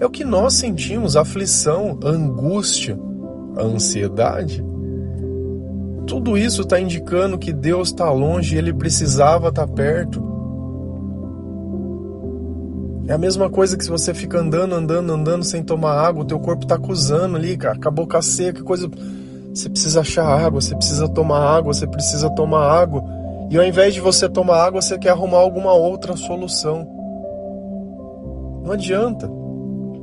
É 0.00 0.06
o 0.06 0.10
que 0.10 0.24
nós 0.24 0.54
sentimos: 0.54 1.16
aflição, 1.16 1.98
angústia, 2.04 2.98
ansiedade. 3.58 4.64
Tudo 6.06 6.38
isso 6.38 6.62
está 6.62 6.80
indicando 6.80 7.38
que 7.38 7.52
Deus 7.52 7.88
está 7.88 8.10
longe 8.10 8.54
e 8.54 8.58
ele 8.58 8.72
precisava 8.72 9.48
estar 9.48 9.66
tá 9.66 9.72
perto. 9.72 10.22
É 13.08 13.14
a 13.14 13.18
mesma 13.18 13.48
coisa 13.48 13.74
que 13.74 13.82
se 13.82 13.88
você 13.88 14.12
fica 14.12 14.38
andando, 14.38 14.74
andando, 14.74 15.10
andando 15.10 15.42
sem 15.42 15.62
tomar 15.62 15.94
água, 15.94 16.22
o 16.22 16.26
teu 16.26 16.38
corpo 16.38 16.64
está 16.64 16.74
acusando 16.74 17.38
ali, 17.38 17.56
cara, 17.56 17.78
com 17.80 18.16
a 18.16 18.22
seca, 18.22 18.62
coisa. 18.62 18.86
Você 19.54 19.70
precisa 19.70 20.00
achar 20.02 20.26
água, 20.26 20.60
você 20.60 20.76
precisa 20.76 21.08
tomar 21.08 21.40
água, 21.40 21.72
você 21.72 21.86
precisa 21.86 22.28
tomar 22.28 22.70
água. 22.70 23.02
E 23.50 23.56
ao 23.56 23.64
invés 23.64 23.94
de 23.94 24.00
você 24.00 24.28
tomar 24.28 24.62
água, 24.62 24.82
você 24.82 24.98
quer 24.98 25.08
arrumar 25.08 25.38
alguma 25.38 25.72
outra 25.72 26.18
solução. 26.18 26.86
Não 28.62 28.72
adianta. 28.72 29.26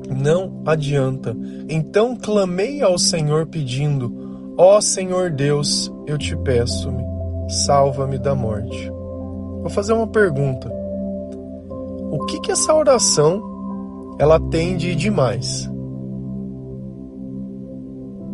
Não 0.10 0.64
adianta. 0.66 1.38
Então 1.70 2.16
clamei 2.16 2.82
ao 2.82 2.98
Senhor 2.98 3.46
pedindo: 3.46 4.56
Ó 4.58 4.78
oh, 4.78 4.82
Senhor 4.82 5.30
Deus, 5.30 5.94
eu 6.08 6.18
te 6.18 6.36
peço-me, 6.38 7.04
salva-me 7.48 8.18
da 8.18 8.34
morte. 8.34 8.90
Vou 9.62 9.70
fazer 9.70 9.94
uma 9.94 10.08
pergunta 10.08 10.85
o 12.16 12.26
que 12.28 12.40
que 12.40 12.52
essa 12.52 12.74
oração 12.74 13.44
ela 14.18 14.40
tem 14.40 14.78
de 14.78 14.96
demais? 14.96 15.70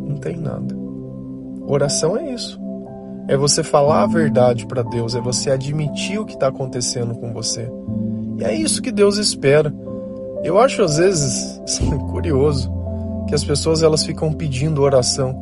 Não 0.07 0.17
tem 0.17 0.37
nada. 0.37 0.75
Oração 1.65 2.15
é 2.15 2.31
isso. 2.31 2.61
É 3.27 3.35
você 3.35 3.63
falar 3.63 4.03
a 4.03 4.07
verdade 4.07 4.67
para 4.67 4.83
Deus, 4.83 5.15
é 5.15 5.19
você 5.19 5.49
admitir 5.49 6.19
o 6.19 6.25
que 6.25 6.35
está 6.35 6.47
acontecendo 6.47 7.15
com 7.15 7.33
você. 7.33 7.71
E 8.37 8.43
é 8.43 8.53
isso 8.53 8.83
que 8.83 8.91
Deus 8.91 9.17
espera. 9.17 9.73
Eu 10.43 10.59
acho 10.59 10.83
às 10.83 10.97
vezes 10.97 11.59
curioso 12.11 12.71
que 13.27 13.33
as 13.33 13.43
pessoas 13.43 13.81
elas 13.81 14.05
ficam 14.05 14.31
pedindo 14.31 14.83
oração. 14.83 15.33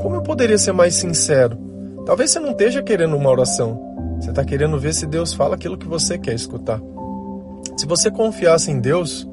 Como 0.00 0.16
eu 0.16 0.22
poderia 0.22 0.56
ser 0.56 0.72
mais 0.72 0.94
sincero? 0.94 1.58
Talvez 2.06 2.30
você 2.30 2.40
não 2.40 2.52
esteja 2.52 2.82
querendo 2.82 3.16
uma 3.16 3.28
oração. 3.28 3.78
Você 4.18 4.30
está 4.30 4.42
querendo 4.44 4.78
ver 4.78 4.94
se 4.94 5.06
Deus 5.06 5.34
fala 5.34 5.56
aquilo 5.56 5.76
que 5.76 5.86
você 5.86 6.16
quer 6.16 6.34
escutar. 6.34 6.80
Se 7.76 7.86
você 7.86 8.10
confiasse 8.10 8.70
em 8.70 8.80
Deus, 8.80 9.28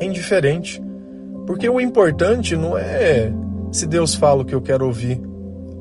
é 0.00 0.04
indiferente. 0.04 0.82
Porque 1.46 1.68
o 1.68 1.80
importante 1.80 2.56
não 2.56 2.76
é 2.76 3.32
se 3.70 3.86
Deus 3.86 4.14
fala 4.14 4.42
o 4.42 4.44
que 4.44 4.54
eu 4.54 4.62
quero 4.62 4.86
ouvir, 4.86 5.20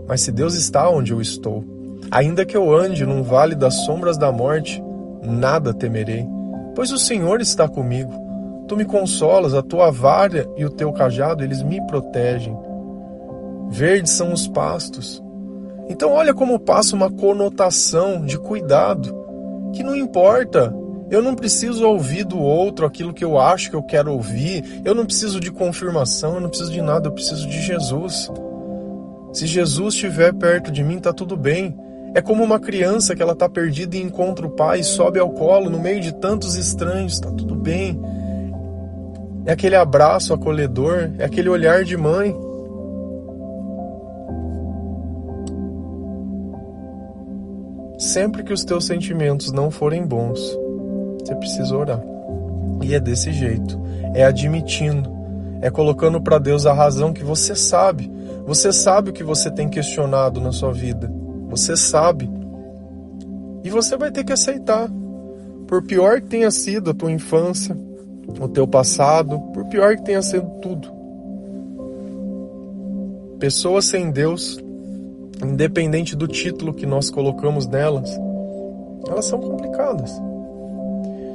mas 0.07 0.21
se 0.21 0.31
Deus 0.31 0.55
está 0.55 0.89
onde 0.89 1.13
eu 1.13 1.21
estou. 1.21 1.63
Ainda 2.11 2.45
que 2.45 2.57
eu 2.57 2.75
ande 2.75 3.05
num 3.05 3.23
vale 3.23 3.55
das 3.55 3.85
sombras 3.85 4.17
da 4.17 4.31
morte, 4.31 4.83
nada 5.23 5.73
temerei, 5.73 6.27
pois 6.75 6.91
o 6.91 6.97
Senhor 6.97 7.39
está 7.39 7.67
comigo. 7.67 8.11
Tu 8.67 8.75
me 8.75 8.85
consolas, 8.85 9.53
a 9.53 9.61
tua 9.61 9.91
vara 9.91 10.47
e 10.57 10.65
o 10.65 10.69
teu 10.69 10.91
cajado, 10.91 11.43
eles 11.43 11.61
me 11.61 11.85
protegem. 11.87 12.57
Verdes 13.69 14.11
são 14.11 14.33
os 14.33 14.47
pastos. 14.47 15.23
Então, 15.89 16.11
olha 16.11 16.33
como 16.33 16.59
passa 16.59 16.95
uma 16.95 17.11
conotação 17.11 18.25
de 18.25 18.37
cuidado, 18.37 19.13
que 19.73 19.83
não 19.83 19.95
importa 19.95 20.73
eu 21.15 21.21
não 21.21 21.35
preciso 21.35 21.87
ouvir 21.87 22.23
do 22.23 22.39
outro 22.39 22.87
aquilo 22.87 23.13
que 23.13 23.23
eu 23.23 23.37
acho 23.37 23.69
que 23.69 23.75
eu 23.75 23.83
quero 23.83 24.11
ouvir. 24.11 24.81
Eu 24.83 24.95
não 24.95 25.05
preciso 25.05 25.39
de 25.39 25.51
confirmação, 25.51 26.35
eu 26.35 26.41
não 26.41 26.49
preciso 26.49 26.71
de 26.71 26.81
nada, 26.81 27.07
eu 27.07 27.11
preciso 27.11 27.47
de 27.47 27.61
Jesus. 27.61 28.31
Se 29.31 29.45
Jesus 29.45 29.93
estiver 29.93 30.33
perto 30.33 30.71
de 30.71 30.83
mim, 30.83 30.97
tá 30.97 31.13
tudo 31.13 31.37
bem. 31.37 31.77
É 32.15 32.21
como 32.21 32.43
uma 32.43 32.59
criança 32.59 33.15
que 33.15 33.21
ela 33.21 33.35
tá 33.35 33.47
perdida 33.47 33.95
e 33.95 34.01
encontra 34.01 34.45
o 34.45 34.49
pai, 34.49 34.81
sobe 34.81 35.19
ao 35.19 35.29
colo 35.29 35.69
no 35.69 35.79
meio 35.79 36.01
de 36.01 36.13
tantos 36.13 36.55
estranhos, 36.55 37.19
tá 37.19 37.29
tudo 37.29 37.55
bem. 37.55 37.99
É 39.45 39.51
aquele 39.51 39.75
abraço 39.75 40.33
acolhedor, 40.33 41.11
é 41.19 41.25
aquele 41.25 41.49
olhar 41.49 41.83
de 41.83 41.95
mãe. 41.95 42.35
Sempre 47.99 48.43
que 48.43 48.53
os 48.53 48.63
teus 48.63 48.85
sentimentos 48.85 49.51
não 49.51 49.69
forem 49.69 50.05
bons, 50.05 50.57
você 51.23 51.35
precisa 51.35 51.75
orar. 51.75 52.03
E 52.81 52.93
é 52.93 52.99
desse 52.99 53.31
jeito, 53.31 53.79
é 54.13 54.23
admitindo, 54.23 55.09
é 55.61 55.69
colocando 55.69 56.21
para 56.21 56.37
Deus 56.37 56.65
a 56.65 56.73
razão 56.73 57.13
que 57.13 57.23
você 57.23 57.55
sabe. 57.55 58.11
Você 58.45 58.73
sabe 58.73 59.09
o 59.09 59.13
que 59.13 59.23
você 59.23 59.49
tem 59.49 59.69
questionado 59.69 60.41
na 60.41 60.51
sua 60.51 60.73
vida. 60.73 61.09
Você 61.49 61.77
sabe. 61.77 62.29
E 63.63 63.69
você 63.69 63.95
vai 63.95 64.11
ter 64.11 64.23
que 64.25 64.33
aceitar. 64.33 64.89
Por 65.67 65.83
pior 65.83 66.19
que 66.19 66.27
tenha 66.27 66.51
sido 66.51 66.91
a 66.91 66.93
tua 66.93 67.11
infância, 67.11 67.75
o 68.39 68.47
teu 68.49 68.67
passado, 68.67 69.39
por 69.53 69.65
pior 69.65 69.95
que 69.95 70.03
tenha 70.03 70.21
sido 70.21 70.49
tudo. 70.61 70.91
Pessoas 73.39 73.85
sem 73.85 74.11
Deus, 74.11 74.59
independente 75.41 76.15
do 76.15 76.27
título 76.27 76.73
que 76.73 76.85
nós 76.85 77.09
colocamos 77.09 77.65
nelas, 77.65 78.09
elas 79.07 79.25
são 79.25 79.39
complicadas. 79.39 80.11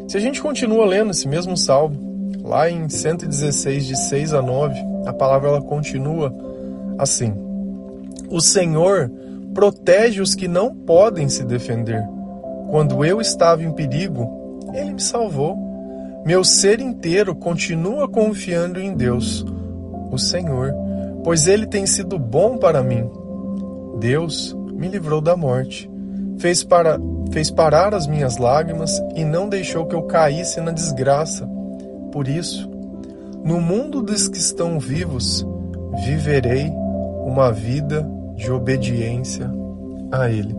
Se 0.09 0.17
a 0.17 0.21
gente 0.21 0.41
continua 0.41 0.87
lendo 0.87 1.11
esse 1.11 1.29
mesmo 1.29 1.55
salmo, 1.55 2.33
lá 2.43 2.71
em 2.71 2.89
116, 2.89 3.87
de 3.87 3.95
6 3.95 4.33
a 4.33 4.41
9, 4.41 4.75
a 5.05 5.13
palavra 5.13 5.51
ela 5.51 5.61
continua 5.61 6.35
assim: 6.97 7.35
O 8.31 8.41
Senhor 8.41 9.13
protege 9.53 10.23
os 10.23 10.35
que 10.35 10.49
não 10.49 10.75
podem 10.75 11.29
se 11.29 11.45
defender. 11.45 12.03
Quando 12.71 13.05
eu 13.05 13.21
estava 13.21 13.63
em 13.63 13.71
perigo, 13.71 14.63
ele 14.73 14.95
me 14.95 15.01
salvou. 15.01 15.59
Meu 16.25 16.43
ser 16.43 16.81
inteiro 16.81 17.35
continua 17.35 18.09
confiando 18.09 18.81
em 18.81 18.95
Deus, 18.95 19.45
o 20.11 20.17
Senhor, 20.17 20.75
pois 21.23 21.47
ele 21.47 21.67
tem 21.67 21.85
sido 21.85 22.19
bom 22.19 22.57
para 22.57 22.83
mim. 22.83 23.11
Deus 24.01 24.57
me 24.73 24.89
livrou 24.89 25.21
da 25.21 25.37
morte 25.37 25.91
fez, 26.39 26.63
para, 26.63 26.99
fez 27.33 27.51
parar 27.51 27.95
as 27.95 28.07
minhas 28.07 28.39
lágrimas 28.39 29.03
e 29.15 29.25
não 29.25 29.49
deixou 29.49 29.87
que 29.87 29.95
eu 29.95 30.03
caísse 30.03 30.61
na 30.61 30.71
desgraça. 30.71 31.49
Por 32.13 32.27
isso, 32.27 32.69
no 33.45 33.61
mundo 33.61 34.03
dos 34.03 34.29
que 34.29 34.39
estão 34.39 34.79
vivos, 34.79 35.47
viverei 36.05 36.73
uma 37.25 37.53
vida 37.53 38.09
de 38.35 38.51
obediência 38.51 39.51
a 40.11 40.31
Ele. 40.31 40.57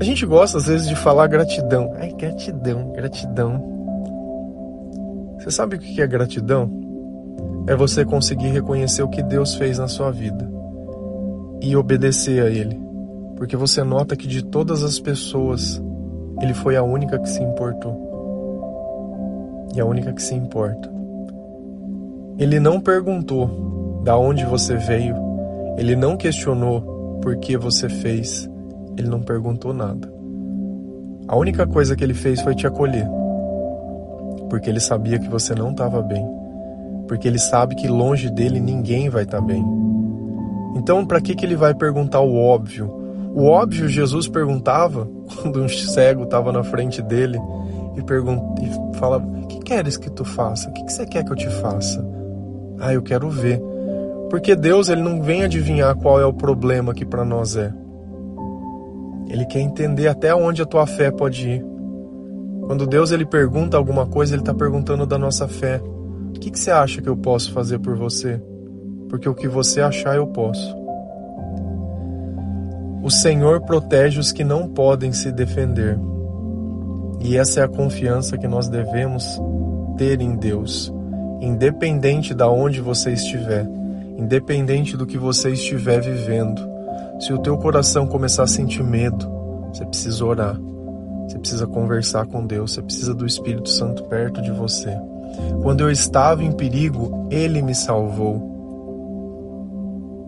A 0.00 0.04
gente 0.04 0.26
gosta 0.26 0.58
às 0.58 0.66
vezes 0.66 0.88
de 0.88 0.96
falar 0.96 1.28
gratidão. 1.28 1.92
Ai, 1.96 2.12
gratidão, 2.12 2.90
gratidão. 2.92 3.70
Você 5.38 5.50
sabe 5.50 5.76
o 5.76 5.78
que 5.78 6.02
é 6.02 6.06
gratidão? 6.06 6.70
É 7.68 7.76
você 7.76 8.04
conseguir 8.04 8.48
reconhecer 8.48 9.02
o 9.02 9.08
que 9.08 9.22
Deus 9.22 9.54
fez 9.54 9.78
na 9.78 9.86
sua 9.86 10.10
vida 10.10 10.61
e 11.62 11.76
obedecer 11.76 12.42
a 12.42 12.50
Ele, 12.50 12.78
porque 13.36 13.56
você 13.56 13.84
nota 13.84 14.16
que 14.16 14.26
de 14.26 14.44
todas 14.44 14.82
as 14.82 14.98
pessoas, 14.98 15.80
Ele 16.40 16.52
foi 16.52 16.76
a 16.76 16.82
única 16.82 17.18
que 17.18 17.28
se 17.28 17.40
importou 17.40 18.10
e 19.74 19.80
a 19.80 19.86
única 19.86 20.12
que 20.12 20.22
se 20.22 20.34
importa. 20.34 20.92
Ele 22.36 22.58
não 22.58 22.80
perguntou 22.80 24.00
da 24.04 24.16
onde 24.18 24.44
você 24.44 24.76
veio, 24.76 25.14
ele 25.78 25.94
não 25.94 26.16
questionou 26.16 27.18
por 27.22 27.36
que 27.36 27.56
você 27.56 27.88
fez, 27.88 28.50
ele 28.98 29.08
não 29.08 29.20
perguntou 29.20 29.72
nada. 29.72 30.12
A 31.28 31.36
única 31.36 31.66
coisa 31.66 31.94
que 31.94 32.02
ele 32.02 32.14
fez 32.14 32.40
foi 32.40 32.54
te 32.54 32.66
acolher. 32.66 33.08
Porque 34.50 34.68
ele 34.68 34.80
sabia 34.80 35.18
que 35.18 35.28
você 35.28 35.54
não 35.54 35.70
estava 35.70 36.02
bem. 36.02 36.26
Porque 37.06 37.28
ele 37.28 37.38
sabe 37.38 37.74
que 37.76 37.86
longe 37.86 38.28
dele 38.28 38.60
ninguém 38.60 39.08
vai 39.08 39.22
estar 39.22 39.40
tá 39.40 39.46
bem. 39.46 39.64
Então, 40.74 41.04
para 41.04 41.20
que, 41.20 41.34
que 41.34 41.44
ele 41.44 41.56
vai 41.56 41.74
perguntar 41.74 42.20
o 42.20 42.36
óbvio? 42.36 42.86
O 43.34 43.46
óbvio 43.46 43.88
Jesus 43.88 44.28
perguntava 44.28 45.08
quando 45.40 45.62
um 45.62 45.68
cego 45.68 46.24
estava 46.24 46.52
na 46.52 46.62
frente 46.62 47.00
dele 47.02 47.38
e, 47.96 48.02
pergunta, 48.02 48.62
e 48.62 48.98
fala: 48.98 49.18
O 49.18 49.46
que 49.46 49.58
queres 49.60 49.96
que 49.96 50.10
tu 50.10 50.24
faça? 50.24 50.68
O 50.68 50.72
que, 50.72 50.84
que 50.84 50.92
você 50.92 51.06
quer 51.06 51.24
que 51.24 51.32
eu 51.32 51.36
te 51.36 51.48
faça? 51.48 52.06
Ah, 52.78 52.92
eu 52.92 53.02
quero 53.02 53.28
ver. 53.30 53.60
Porque 54.28 54.56
Deus 54.56 54.88
ele 54.88 55.02
não 55.02 55.22
vem 55.22 55.44
adivinhar 55.44 55.94
qual 55.96 56.20
é 56.20 56.24
o 56.24 56.32
problema 56.32 56.94
que 56.94 57.04
para 57.04 57.24
nós 57.24 57.56
é. 57.56 57.72
Ele 59.28 59.44
quer 59.46 59.60
entender 59.60 60.08
até 60.08 60.34
onde 60.34 60.62
a 60.62 60.66
tua 60.66 60.86
fé 60.86 61.10
pode 61.10 61.48
ir. 61.48 61.64
Quando 62.66 62.86
Deus 62.86 63.10
ele 63.10 63.24
pergunta 63.24 63.76
alguma 63.76 64.06
coisa, 64.06 64.34
ele 64.34 64.42
está 64.42 64.54
perguntando 64.54 65.06
da 65.06 65.18
nossa 65.18 65.48
fé. 65.48 65.80
O 66.34 66.40
que, 66.40 66.50
que 66.50 66.58
você 66.58 66.70
acha 66.70 67.00
que 67.02 67.08
eu 67.08 67.16
posso 67.16 67.52
fazer 67.52 67.78
por 67.78 67.96
você? 67.96 68.40
Porque 69.12 69.28
o 69.28 69.34
que 69.34 69.46
você 69.46 69.82
achar 69.82 70.16
eu 70.16 70.26
posso. 70.26 70.74
O 73.02 73.10
Senhor 73.10 73.60
protege 73.60 74.18
os 74.18 74.32
que 74.32 74.42
não 74.42 74.66
podem 74.66 75.12
se 75.12 75.30
defender. 75.30 75.98
E 77.20 77.36
essa 77.36 77.60
é 77.60 77.62
a 77.62 77.68
confiança 77.68 78.38
que 78.38 78.48
nós 78.48 78.68
devemos 78.68 79.38
ter 79.98 80.20
em 80.22 80.34
Deus, 80.34 80.90
independente 81.40 82.32
de 82.32 82.44
onde 82.44 82.80
você 82.80 83.12
estiver 83.12 83.68
independente 84.22 84.96
do 84.96 85.06
que 85.06 85.18
você 85.18 85.50
estiver 85.50 86.00
vivendo. 86.00 86.62
Se 87.20 87.32
o 87.32 87.38
teu 87.38 87.56
coração 87.58 88.06
começar 88.06 88.44
a 88.44 88.48
sentir 88.48 88.82
medo, 88.82 89.28
você 89.72 89.84
precisa 89.84 90.24
orar. 90.24 90.58
Você 91.26 91.38
precisa 91.38 91.66
conversar 91.66 92.26
com 92.26 92.46
Deus, 92.46 92.72
você 92.72 92.82
precisa 92.82 93.14
do 93.14 93.26
Espírito 93.26 93.68
Santo 93.68 94.04
perto 94.04 94.42
de 94.42 94.50
você. 94.50 94.96
Quando 95.62 95.80
eu 95.80 95.90
estava 95.90 96.44
em 96.44 96.52
perigo, 96.52 97.28
ele 97.30 97.62
me 97.62 97.74
salvou. 97.74 98.51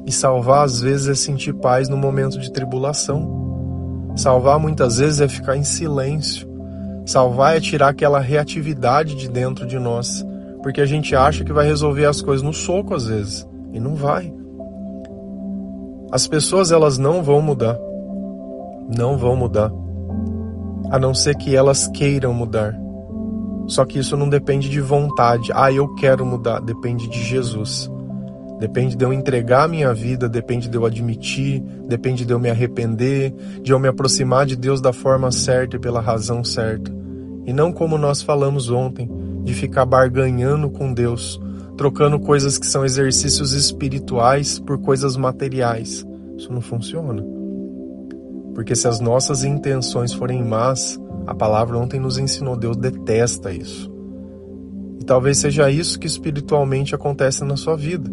E 0.06 0.12
salvar 0.12 0.64
às 0.64 0.80
vezes 0.80 1.08
é 1.08 1.14
sentir 1.14 1.54
paz 1.54 1.88
no 1.88 1.96
momento 1.96 2.38
de 2.38 2.52
tribulação. 2.52 4.12
Salvar 4.16 4.58
muitas 4.58 4.98
vezes 4.98 5.20
é 5.20 5.28
ficar 5.28 5.56
em 5.56 5.64
silêncio. 5.64 6.48
Salvar 7.06 7.56
é 7.56 7.60
tirar 7.60 7.88
aquela 7.88 8.20
reatividade 8.20 9.14
de 9.14 9.28
dentro 9.28 9.66
de 9.66 9.78
nós, 9.78 10.24
porque 10.62 10.80
a 10.80 10.86
gente 10.86 11.14
acha 11.14 11.44
que 11.44 11.52
vai 11.52 11.66
resolver 11.66 12.06
as 12.06 12.22
coisas 12.22 12.42
no 12.42 12.52
soco 12.52 12.94
às 12.94 13.06
vezes. 13.06 13.46
E 13.72 13.80
não 13.80 13.94
vai. 13.94 14.32
As 16.12 16.26
pessoas 16.28 16.70
elas 16.70 16.96
não 16.96 17.22
vão 17.22 17.42
mudar. 17.42 17.76
Não 18.96 19.18
vão 19.18 19.34
mudar. 19.34 19.72
A 20.90 20.98
não 20.98 21.12
ser 21.12 21.34
que 21.34 21.56
elas 21.56 21.88
queiram 21.88 22.32
mudar. 22.32 22.78
Só 23.66 23.84
que 23.84 23.98
isso 23.98 24.16
não 24.16 24.28
depende 24.28 24.68
de 24.68 24.80
vontade. 24.80 25.50
Ah, 25.54 25.72
eu 25.72 25.92
quero 25.94 26.24
mudar. 26.24 26.60
Depende 26.60 27.08
de 27.08 27.22
Jesus. 27.22 27.90
Depende 28.58 28.96
de 28.96 29.04
eu 29.04 29.12
entregar 29.12 29.64
a 29.64 29.68
minha 29.68 29.92
vida, 29.92 30.28
depende 30.28 30.68
de 30.68 30.76
eu 30.76 30.86
admitir, 30.86 31.60
depende 31.88 32.24
de 32.24 32.32
eu 32.32 32.38
me 32.38 32.48
arrepender, 32.48 33.34
de 33.60 33.72
eu 33.72 33.78
me 33.78 33.88
aproximar 33.88 34.46
de 34.46 34.56
Deus 34.56 34.80
da 34.80 34.92
forma 34.92 35.30
certa 35.32 35.76
e 35.76 35.80
pela 35.80 36.00
razão 36.00 36.44
certa. 36.44 36.94
E 37.46 37.52
não 37.52 37.72
como 37.72 37.98
nós 37.98 38.22
falamos 38.22 38.70
ontem, 38.70 39.10
de 39.42 39.52
ficar 39.52 39.84
barganhando 39.84 40.70
com 40.70 40.92
Deus, 40.92 41.40
trocando 41.76 42.18
coisas 42.18 42.56
que 42.56 42.66
são 42.66 42.84
exercícios 42.84 43.52
espirituais 43.52 44.58
por 44.58 44.78
coisas 44.78 45.16
materiais. 45.16 46.06
Isso 46.36 46.52
não 46.52 46.60
funciona. 46.60 47.22
Porque 48.54 48.74
se 48.74 48.86
as 48.86 49.00
nossas 49.00 49.44
intenções 49.44 50.12
forem 50.12 50.42
más, 50.42 50.98
a 51.26 51.34
palavra 51.34 51.76
ontem 51.76 51.98
nos 51.98 52.18
ensinou, 52.18 52.56
Deus 52.56 52.76
detesta 52.76 53.52
isso. 53.52 53.92
E 55.00 55.04
talvez 55.04 55.38
seja 55.38 55.70
isso 55.70 55.98
que 55.98 56.06
espiritualmente 56.06 56.94
acontece 56.94 57.44
na 57.44 57.56
sua 57.56 57.76
vida. 57.76 58.10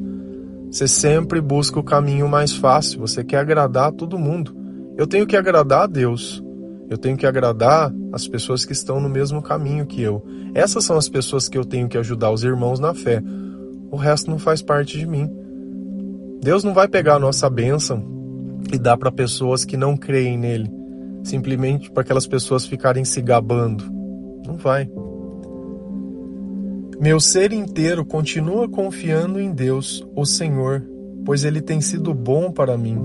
Você 0.71 0.87
sempre 0.87 1.41
busca 1.41 1.79
o 1.79 1.83
caminho 1.83 2.27
mais 2.29 2.53
fácil, 2.53 3.01
você 3.01 3.23
quer 3.23 3.37
agradar 3.37 3.89
a 3.89 3.91
todo 3.91 4.17
mundo. 4.17 4.55
Eu 4.97 5.05
tenho 5.05 5.27
que 5.27 5.35
agradar 5.35 5.83
a 5.83 5.87
Deus. 5.87 6.41
Eu 6.89 6.97
tenho 6.97 7.17
que 7.17 7.25
agradar 7.25 7.93
as 8.11 8.27
pessoas 8.27 8.65
que 8.65 8.73
estão 8.73 8.99
no 8.99 9.09
mesmo 9.09 9.41
caminho 9.41 9.85
que 9.85 10.01
eu. 10.01 10.25
Essas 10.53 10.83
são 10.83 10.97
as 10.97 11.07
pessoas 11.07 11.47
que 11.47 11.57
eu 11.57 11.65
tenho 11.65 11.87
que 11.87 11.97
ajudar, 11.97 12.31
os 12.31 12.43
irmãos 12.43 12.79
na 12.79 12.93
fé 12.93 13.21
o 13.91 13.97
resto 13.97 14.31
não 14.31 14.39
faz 14.39 14.61
parte 14.61 14.97
de 14.97 15.05
mim. 15.05 15.29
Deus 16.41 16.63
não 16.63 16.73
vai 16.73 16.87
pegar 16.87 17.15
a 17.15 17.19
nossa 17.19 17.49
bênção 17.49 18.01
e 18.71 18.79
dar 18.79 18.97
para 18.97 19.11
pessoas 19.11 19.65
que 19.65 19.75
não 19.75 19.97
creem 19.97 20.37
nele, 20.37 20.71
simplesmente 21.23 21.91
para 21.91 22.01
aquelas 22.01 22.25
pessoas 22.25 22.65
ficarem 22.65 23.03
se 23.03 23.21
gabando. 23.21 23.83
Não 24.47 24.55
vai. 24.55 24.89
Meu 27.01 27.19
ser 27.19 27.51
inteiro 27.51 28.05
continua 28.05 28.69
confiando 28.69 29.41
em 29.41 29.51
Deus, 29.51 30.07
o 30.15 30.23
Senhor, 30.23 30.83
pois 31.25 31.43
ele 31.43 31.59
tem 31.59 31.81
sido 31.81 32.13
bom 32.13 32.51
para 32.51 32.77
mim. 32.77 32.95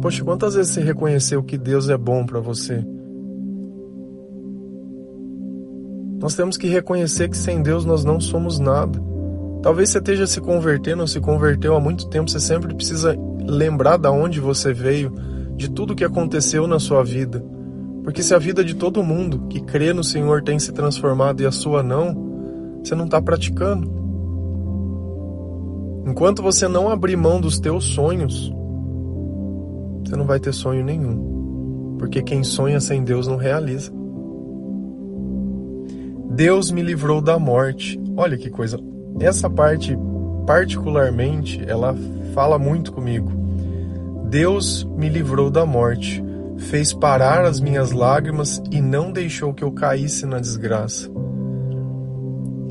Poxa, 0.00 0.24
quantas 0.24 0.54
vezes 0.54 0.72
você 0.72 0.80
reconheceu 0.80 1.42
que 1.42 1.58
Deus 1.58 1.90
é 1.90 1.98
bom 1.98 2.24
para 2.24 2.40
você? 2.40 2.82
Nós 6.18 6.34
temos 6.34 6.56
que 6.56 6.66
reconhecer 6.66 7.28
que 7.28 7.36
sem 7.36 7.62
Deus 7.62 7.84
nós 7.84 8.06
não 8.06 8.18
somos 8.18 8.58
nada. 8.58 8.98
Talvez 9.62 9.90
você 9.90 9.98
esteja 9.98 10.26
se 10.26 10.40
convertendo 10.40 11.02
ou 11.02 11.06
se 11.06 11.20
converteu 11.20 11.76
há 11.76 11.80
muito 11.80 12.08
tempo, 12.08 12.30
você 12.30 12.40
sempre 12.40 12.74
precisa 12.74 13.14
lembrar 13.46 13.98
da 13.98 14.10
onde 14.10 14.40
você 14.40 14.72
veio, 14.72 15.12
de 15.56 15.70
tudo 15.70 15.94
que 15.94 16.04
aconteceu 16.04 16.66
na 16.66 16.78
sua 16.78 17.04
vida. 17.04 17.44
Porque 18.02 18.22
se 18.22 18.32
a 18.32 18.38
vida 18.38 18.64
de 18.64 18.74
todo 18.76 19.02
mundo 19.02 19.46
que 19.50 19.60
crê 19.60 19.92
no 19.92 20.02
Senhor 20.02 20.42
tem 20.42 20.58
se 20.58 20.72
transformado 20.72 21.42
e 21.42 21.46
a 21.46 21.52
sua 21.52 21.82
não, 21.82 22.29
você 22.82 22.94
não 22.94 23.04
está 23.04 23.20
praticando. 23.20 23.90
Enquanto 26.06 26.42
você 26.42 26.66
não 26.66 26.88
abrir 26.88 27.16
mão 27.16 27.40
dos 27.40 27.58
teus 27.58 27.84
sonhos, 27.84 28.52
você 30.04 30.16
não 30.16 30.24
vai 30.24 30.40
ter 30.40 30.52
sonho 30.52 30.84
nenhum. 30.84 31.96
Porque 31.98 32.22
quem 32.22 32.42
sonha 32.42 32.80
sem 32.80 33.04
Deus 33.04 33.26
não 33.26 33.36
realiza. 33.36 33.92
Deus 36.30 36.70
me 36.70 36.82
livrou 36.82 37.20
da 37.20 37.38
morte. 37.38 38.00
Olha 38.16 38.36
que 38.38 38.48
coisa 38.48 38.78
essa 39.20 39.50
parte, 39.50 39.96
particularmente, 40.46 41.62
ela 41.66 41.94
fala 42.34 42.58
muito 42.58 42.90
comigo. 42.90 43.30
Deus 44.30 44.84
me 44.96 45.08
livrou 45.08 45.50
da 45.50 45.66
morte, 45.66 46.24
fez 46.56 46.92
parar 46.94 47.44
as 47.44 47.60
minhas 47.60 47.92
lágrimas 47.92 48.62
e 48.70 48.80
não 48.80 49.12
deixou 49.12 49.52
que 49.52 49.62
eu 49.62 49.72
caísse 49.72 50.24
na 50.24 50.38
desgraça. 50.38 51.10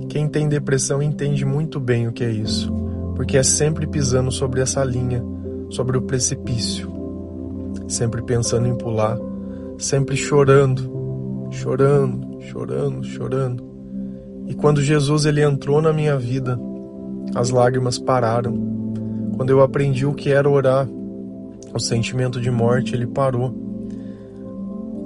Quem 0.09 0.27
tem 0.27 0.49
depressão 0.49 1.03
entende 1.03 1.45
muito 1.45 1.79
bem 1.79 2.07
o 2.07 2.11
que 2.11 2.23
é 2.23 2.31
isso, 2.31 2.73
porque 3.15 3.37
é 3.37 3.43
sempre 3.43 3.85
pisando 3.85 4.31
sobre 4.31 4.59
essa 4.59 4.83
linha, 4.83 5.23
sobre 5.69 5.97
o 5.97 6.01
precipício, 6.01 6.91
sempre 7.87 8.23
pensando 8.23 8.67
em 8.67 8.75
pular, 8.75 9.19
sempre 9.77 10.17
chorando, 10.17 11.47
chorando, 11.51 12.41
chorando, 12.41 13.03
chorando. 13.03 13.63
E 14.47 14.55
quando 14.55 14.81
Jesus 14.81 15.25
ele 15.25 15.43
entrou 15.43 15.79
na 15.79 15.93
minha 15.93 16.17
vida, 16.17 16.59
as 17.35 17.51
lágrimas 17.51 17.99
pararam. 17.99 19.31
Quando 19.37 19.51
eu 19.51 19.61
aprendi 19.61 20.07
o 20.07 20.13
que 20.15 20.31
era 20.31 20.49
orar, 20.49 20.87
o 21.71 21.79
sentimento 21.79 22.41
de 22.41 22.49
morte 22.49 22.95
ele 22.95 23.05
parou. 23.05 23.68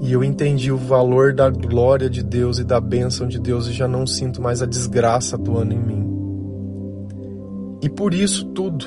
E 0.01 0.11
eu 0.11 0.23
entendi 0.23 0.71
o 0.71 0.77
valor 0.77 1.33
da 1.33 1.49
glória 1.49 2.09
de 2.09 2.21
Deus 2.21 2.59
e 2.59 2.63
da 2.63 2.79
bênção 2.79 3.27
de 3.27 3.39
Deus 3.39 3.67
e 3.67 3.71
já 3.71 3.87
não 3.87 4.05
sinto 4.05 4.41
mais 4.41 4.61
a 4.61 4.65
desgraça 4.65 5.35
atuando 5.35 5.73
em 5.73 5.79
mim. 5.79 6.03
E 7.81 7.89
por 7.89 8.13
isso 8.13 8.45
tudo, 8.47 8.85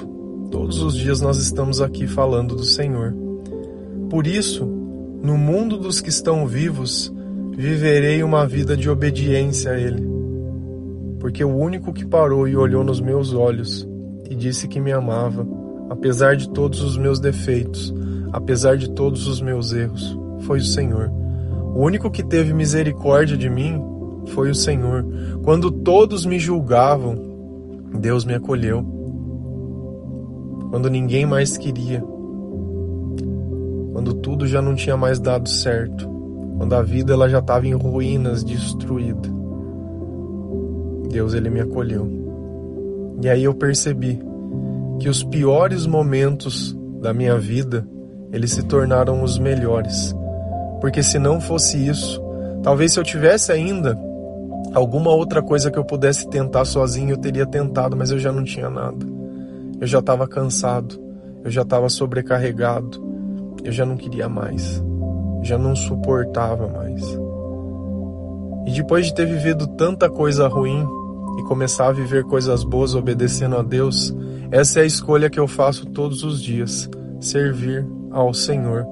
todos 0.50 0.82
os 0.82 0.94
dias 0.94 1.20
nós 1.20 1.38
estamos 1.38 1.80
aqui 1.80 2.06
falando 2.06 2.54
do 2.54 2.64
Senhor. 2.64 3.14
Por 4.10 4.26
isso, 4.26 4.64
no 5.22 5.38
mundo 5.38 5.78
dos 5.78 6.00
que 6.00 6.10
estão 6.10 6.46
vivos, 6.46 7.12
viverei 7.56 8.22
uma 8.22 8.46
vida 8.46 8.76
de 8.76 8.88
obediência 8.90 9.72
a 9.72 9.80
Ele 9.80 10.16
porque 11.26 11.42
o 11.42 11.56
único 11.56 11.92
que 11.92 12.06
parou 12.06 12.46
e 12.46 12.56
olhou 12.56 12.84
nos 12.84 13.00
meus 13.00 13.32
olhos 13.32 13.84
e 14.30 14.34
disse 14.34 14.68
que 14.68 14.80
me 14.80 14.92
amava, 14.92 15.44
apesar 15.90 16.36
de 16.36 16.48
todos 16.48 16.80
os 16.82 16.96
meus 16.96 17.18
defeitos, 17.18 17.92
apesar 18.32 18.76
de 18.76 18.90
todos 18.90 19.26
os 19.26 19.40
meus 19.40 19.72
erros, 19.72 20.16
foi 20.40 20.58
o 20.58 20.64
Senhor. 20.64 21.10
O 21.74 21.80
único 21.80 22.10
que 22.10 22.22
teve 22.22 22.52
misericórdia 22.54 23.36
de 23.36 23.50
mim 23.50 23.80
foi 24.28 24.50
o 24.50 24.54
Senhor. 24.54 25.04
Quando 25.42 25.70
todos 25.70 26.24
me 26.24 26.38
julgavam, 26.38 27.16
Deus 28.00 28.24
me 28.24 28.34
acolheu. 28.34 28.84
Quando 30.70 30.90
ninguém 30.90 31.26
mais 31.26 31.56
queria, 31.56 32.02
quando 33.92 34.14
tudo 34.14 34.46
já 34.46 34.60
não 34.60 34.74
tinha 34.74 34.96
mais 34.96 35.20
dado 35.20 35.48
certo, 35.48 36.08
quando 36.56 36.74
a 36.74 36.82
vida 36.82 37.12
ela 37.12 37.28
já 37.28 37.38
estava 37.38 37.66
em 37.66 37.74
ruínas, 37.74 38.42
destruída. 38.42 39.28
Deus 41.10 41.34
ele 41.34 41.50
me 41.50 41.60
acolheu. 41.60 42.08
E 43.22 43.28
aí 43.28 43.44
eu 43.44 43.54
percebi 43.54 44.18
que 44.98 45.08
os 45.08 45.22
piores 45.22 45.86
momentos 45.86 46.76
da 47.00 47.12
minha 47.12 47.38
vida, 47.38 47.86
eles 48.32 48.52
se 48.52 48.62
tornaram 48.62 49.22
os 49.22 49.38
melhores. 49.38 50.15
Porque 50.80 51.02
se 51.02 51.18
não 51.18 51.40
fosse 51.40 51.76
isso, 51.76 52.20
Talvez 52.66 52.94
se 52.94 52.98
eu 52.98 53.04
tivesse 53.04 53.52
ainda 53.52 53.96
alguma 54.74 55.12
outra 55.12 55.40
coisa 55.40 55.70
que 55.70 55.78
eu 55.78 55.84
pudesse 55.84 56.28
tentar 56.28 56.64
sozinho, 56.64 57.10
eu 57.10 57.16
teria 57.16 57.46
tentado, 57.46 57.96
mas 57.96 58.10
eu 58.10 58.18
já 58.18 58.32
não 58.32 58.42
tinha 58.42 58.68
nada. 58.68 59.06
Eu 59.80 59.86
já 59.86 60.00
estava 60.00 60.26
cansado, 60.26 61.00
eu 61.44 61.50
já 61.52 61.62
estava 61.62 61.88
sobrecarregado, 61.88 63.00
eu 63.62 63.70
já 63.70 63.86
não 63.86 63.96
queria 63.96 64.28
mais, 64.28 64.82
já 65.44 65.56
não 65.56 65.76
suportava 65.76 66.66
mais. 66.66 67.00
E 68.66 68.72
depois 68.72 69.06
de 69.06 69.14
ter 69.14 69.26
vivido 69.26 69.68
tanta 69.68 70.10
coisa 70.10 70.48
ruim 70.48 70.84
e 71.38 71.44
começar 71.44 71.86
a 71.86 71.92
viver 71.92 72.24
coisas 72.24 72.64
boas 72.64 72.96
obedecendo 72.96 73.56
a 73.56 73.62
Deus, 73.62 74.12
essa 74.50 74.80
é 74.80 74.82
a 74.82 74.86
escolha 74.86 75.30
que 75.30 75.38
eu 75.38 75.46
faço 75.46 75.86
todos 75.86 76.24
os 76.24 76.42
dias: 76.42 76.90
servir 77.20 77.86
ao 78.10 78.34
Senhor 78.34 78.84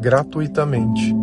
gratuitamente. 0.00 1.14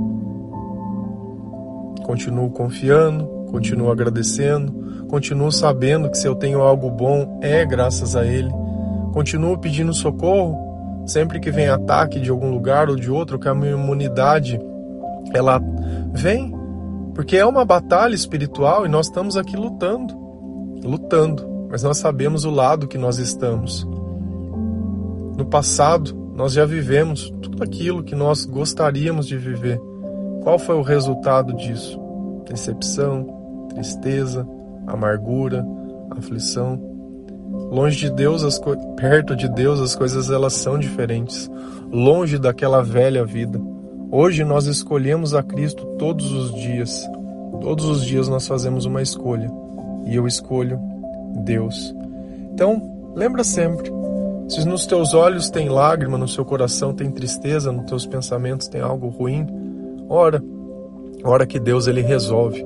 Continuo 2.03 2.49
confiando, 2.51 3.25
continuo 3.51 3.91
agradecendo, 3.91 5.05
continuo 5.07 5.51
sabendo 5.51 6.09
que 6.09 6.17
se 6.17 6.27
eu 6.27 6.35
tenho 6.35 6.61
algo 6.61 6.89
bom 6.89 7.39
é 7.41 7.65
graças 7.65 8.15
a 8.15 8.25
Ele. 8.25 8.49
Continuo 9.13 9.57
pedindo 9.57 9.93
socorro 9.93 10.67
sempre 11.07 11.39
que 11.39 11.49
vem 11.49 11.69
ataque 11.69 12.19
de 12.19 12.29
algum 12.29 12.51
lugar 12.51 12.89
ou 12.89 12.95
de 12.95 13.09
outro, 13.09 13.39
que 13.39 13.47
a 13.47 13.55
minha 13.55 13.71
imunidade 13.71 14.59
ela 15.33 15.61
vem, 16.11 16.53
porque 17.15 17.37
é 17.37 17.45
uma 17.45 17.65
batalha 17.65 18.13
espiritual 18.13 18.85
e 18.85 18.89
nós 18.89 19.07
estamos 19.07 19.37
aqui 19.37 19.55
lutando, 19.55 20.13
lutando, 20.83 21.67
mas 21.69 21.81
nós 21.83 21.97
sabemos 21.97 22.45
o 22.45 22.51
lado 22.51 22.87
que 22.87 22.97
nós 22.97 23.17
estamos. 23.17 23.87
No 25.37 25.45
passado, 25.45 26.16
nós 26.37 26.53
já 26.53 26.65
vivemos 26.67 27.31
tudo 27.41 27.63
aquilo 27.63 28.03
que 28.03 28.13
nós 28.13 28.45
gostaríamos 28.45 29.27
de 29.27 29.35
viver. 29.35 29.81
Qual 30.43 30.59
foi 30.59 30.75
o 30.75 30.83
resultado 30.83 31.51
disso? 31.53 31.99
Decepção, 32.47 33.67
tristeza, 33.73 34.47
amargura, 34.85 35.65
aflição. 36.11 36.79
Longe 37.71 38.01
de 38.01 38.11
Deus, 38.11 38.43
as 38.43 38.61
perto 38.95 39.35
de 39.35 39.49
Deus, 39.49 39.79
as 39.79 39.95
coisas 39.95 40.29
elas 40.29 40.53
são 40.53 40.77
diferentes. 40.77 41.49
Longe 41.91 42.37
daquela 42.37 42.83
velha 42.83 43.25
vida. 43.25 43.59
Hoje 44.11 44.43
nós 44.43 44.67
escolhemos 44.67 45.33
a 45.33 45.41
Cristo 45.41 45.87
todos 45.97 46.31
os 46.31 46.53
dias. 46.53 47.09
Todos 47.61 47.85
os 47.85 48.05
dias 48.05 48.27
nós 48.27 48.47
fazemos 48.47 48.85
uma 48.85 49.01
escolha. 49.01 49.51
E 50.05 50.15
eu 50.15 50.27
escolho 50.27 50.79
Deus. 51.43 51.95
Então, 52.53 53.11
lembra 53.15 53.43
sempre, 53.43 53.91
se 54.47 54.65
nos 54.65 54.85
teus 54.85 55.13
olhos 55.13 55.49
tem 55.49 55.67
lágrima, 55.67 56.17
no 56.17 56.27
seu 56.27 56.45
coração 56.45 56.93
tem 56.93 57.11
tristeza, 57.11 57.71
nos 57.71 57.85
teus 57.85 58.05
pensamentos 58.05 58.67
tem 58.67 58.81
algo 58.81 59.09
ruim, 59.09 59.45
ora. 60.09 60.41
Ora 61.23 61.45
que 61.45 61.59
Deus 61.59 61.87
ele 61.87 62.01
resolve. 62.01 62.65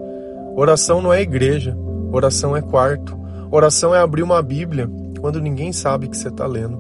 Oração 0.55 1.01
não 1.01 1.11
é 1.11 1.21
igreja, 1.21 1.75
oração 2.11 2.55
é 2.55 2.61
quarto. 2.61 3.17
Oração 3.49 3.95
é 3.95 3.99
abrir 3.99 4.23
uma 4.23 4.41
Bíblia 4.41 4.89
quando 5.19 5.41
ninguém 5.41 5.71
sabe 5.71 6.07
que 6.07 6.15
você 6.17 6.27
está 6.27 6.45
lendo. 6.45 6.79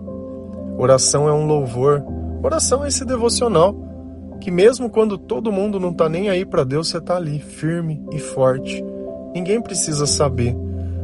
Oração 0.77 1.27
é 1.27 1.33
um 1.33 1.45
louvor. 1.45 2.03
Oração 2.43 2.83
é 2.83 2.87
esse 2.87 3.05
devocional 3.05 3.75
que 4.41 4.49
mesmo 4.49 4.89
quando 4.89 5.17
todo 5.17 5.51
mundo 5.51 5.79
não 5.79 5.91
está 5.91 6.09
nem 6.09 6.29
aí 6.29 6.43
para 6.43 6.63
Deus, 6.63 6.89
você 6.89 6.97
está 6.97 7.15
ali 7.15 7.39
firme 7.39 8.03
e 8.11 8.19
forte. 8.19 8.83
Ninguém 9.33 9.61
precisa 9.61 10.07
saber, 10.07 10.55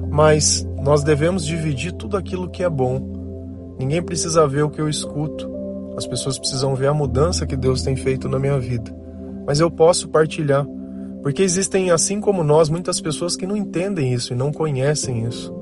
mas 0.10 0.68
nós 0.82 1.04
devemos 1.04 1.46
dividir 1.46 1.94
tudo 1.94 2.18
aquilo 2.18 2.50
que 2.50 2.64
é 2.64 2.70
bom. 2.70 3.17
Ninguém 3.80 4.02
precisa 4.02 4.48
ver 4.48 4.64
o 4.64 4.70
que 4.70 4.82
eu 4.82 4.90
escuto. 4.90 5.50
As 5.96 6.06
pessoas 6.06 6.38
precisam 6.38 6.76
ver 6.76 6.88
a 6.88 6.94
mudança 6.94 7.46
que 7.46 7.56
Deus 7.56 7.82
tem 7.82 7.96
feito 7.96 8.28
na 8.28 8.40
minha 8.40 8.60
vida. 8.60 8.96
Mas 9.46 9.60
eu 9.60 9.72
posso 9.72 10.10
partilhar, 10.10 10.66
porque 11.22 11.42
existem, 11.42 11.92
assim 11.92 12.20
como 12.20 12.44
nós, 12.44 12.70
muitas 12.70 13.02
pessoas 13.02 13.36
que 13.36 13.48
não 13.48 13.58
entendem 13.58 14.14
isso 14.14 14.34
e 14.34 14.36
não 14.36 14.52
conhecem 14.52 15.26
isso. 15.26 15.54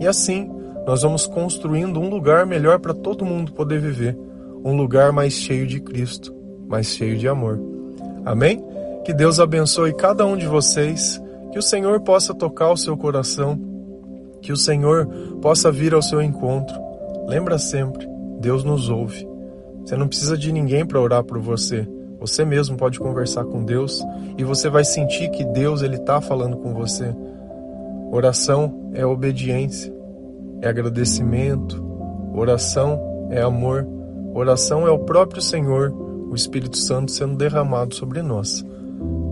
E 0.00 0.06
assim, 0.06 0.50
nós 0.86 1.02
vamos 1.02 1.26
construindo 1.26 2.00
um 2.00 2.08
lugar 2.08 2.44
melhor 2.46 2.78
para 2.78 2.92
todo 2.92 3.24
mundo 3.24 3.52
poder 3.52 3.80
viver, 3.80 4.18
um 4.64 4.76
lugar 4.76 5.12
mais 5.12 5.32
cheio 5.32 5.66
de 5.66 5.80
Cristo, 5.80 6.34
mais 6.68 6.86
cheio 6.86 7.16
de 7.16 7.28
amor. 7.28 7.60
Amém? 8.24 8.64
Que 9.04 9.12
Deus 9.12 9.38
abençoe 9.38 9.94
cada 9.94 10.26
um 10.26 10.36
de 10.36 10.46
vocês, 10.46 11.20
que 11.52 11.58
o 11.58 11.62
Senhor 11.62 12.00
possa 12.00 12.34
tocar 12.34 12.70
o 12.70 12.76
seu 12.76 12.96
coração, 12.96 13.58
que 14.42 14.52
o 14.52 14.56
Senhor 14.56 15.06
possa 15.40 15.70
vir 15.70 15.94
ao 15.94 16.02
seu 16.02 16.20
encontro. 16.20 16.83
Lembra 17.26 17.58
sempre, 17.58 18.06
Deus 18.40 18.64
nos 18.64 18.88
ouve. 18.88 19.26
Você 19.84 19.96
não 19.96 20.08
precisa 20.08 20.36
de 20.36 20.52
ninguém 20.52 20.84
para 20.84 21.00
orar 21.00 21.22
por 21.24 21.38
você. 21.38 21.86
Você 22.18 22.44
mesmo 22.44 22.76
pode 22.76 22.98
conversar 22.98 23.44
com 23.44 23.64
Deus 23.64 24.02
e 24.38 24.44
você 24.44 24.70
vai 24.70 24.84
sentir 24.84 25.30
que 25.30 25.44
Deus 25.44 25.82
ele 25.82 25.96
está 25.96 26.20
falando 26.20 26.56
com 26.56 26.72
você. 26.72 27.14
Oração 28.10 28.90
é 28.94 29.04
obediência, 29.04 29.92
é 30.62 30.68
agradecimento, 30.68 31.84
oração 32.34 33.28
é 33.30 33.42
amor, 33.42 33.86
oração 34.32 34.86
é 34.86 34.90
o 34.90 35.00
próprio 35.00 35.42
Senhor, 35.42 35.92
o 36.30 36.34
Espírito 36.34 36.78
Santo 36.78 37.10
sendo 37.10 37.36
derramado 37.36 37.94
sobre 37.94 38.22
nós. 38.22 38.64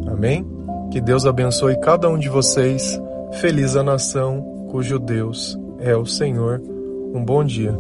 Amém? 0.06 0.46
Que 0.90 1.00
Deus 1.00 1.24
abençoe 1.24 1.80
cada 1.80 2.08
um 2.08 2.18
de 2.18 2.28
vocês. 2.28 3.00
Feliz 3.40 3.76
a 3.76 3.82
nação 3.82 4.66
cujo 4.70 4.98
Deus 4.98 5.58
é 5.78 5.96
o 5.96 6.04
Senhor. 6.04 6.60
Um 7.14 7.22
bom 7.22 7.44
dia. 7.44 7.72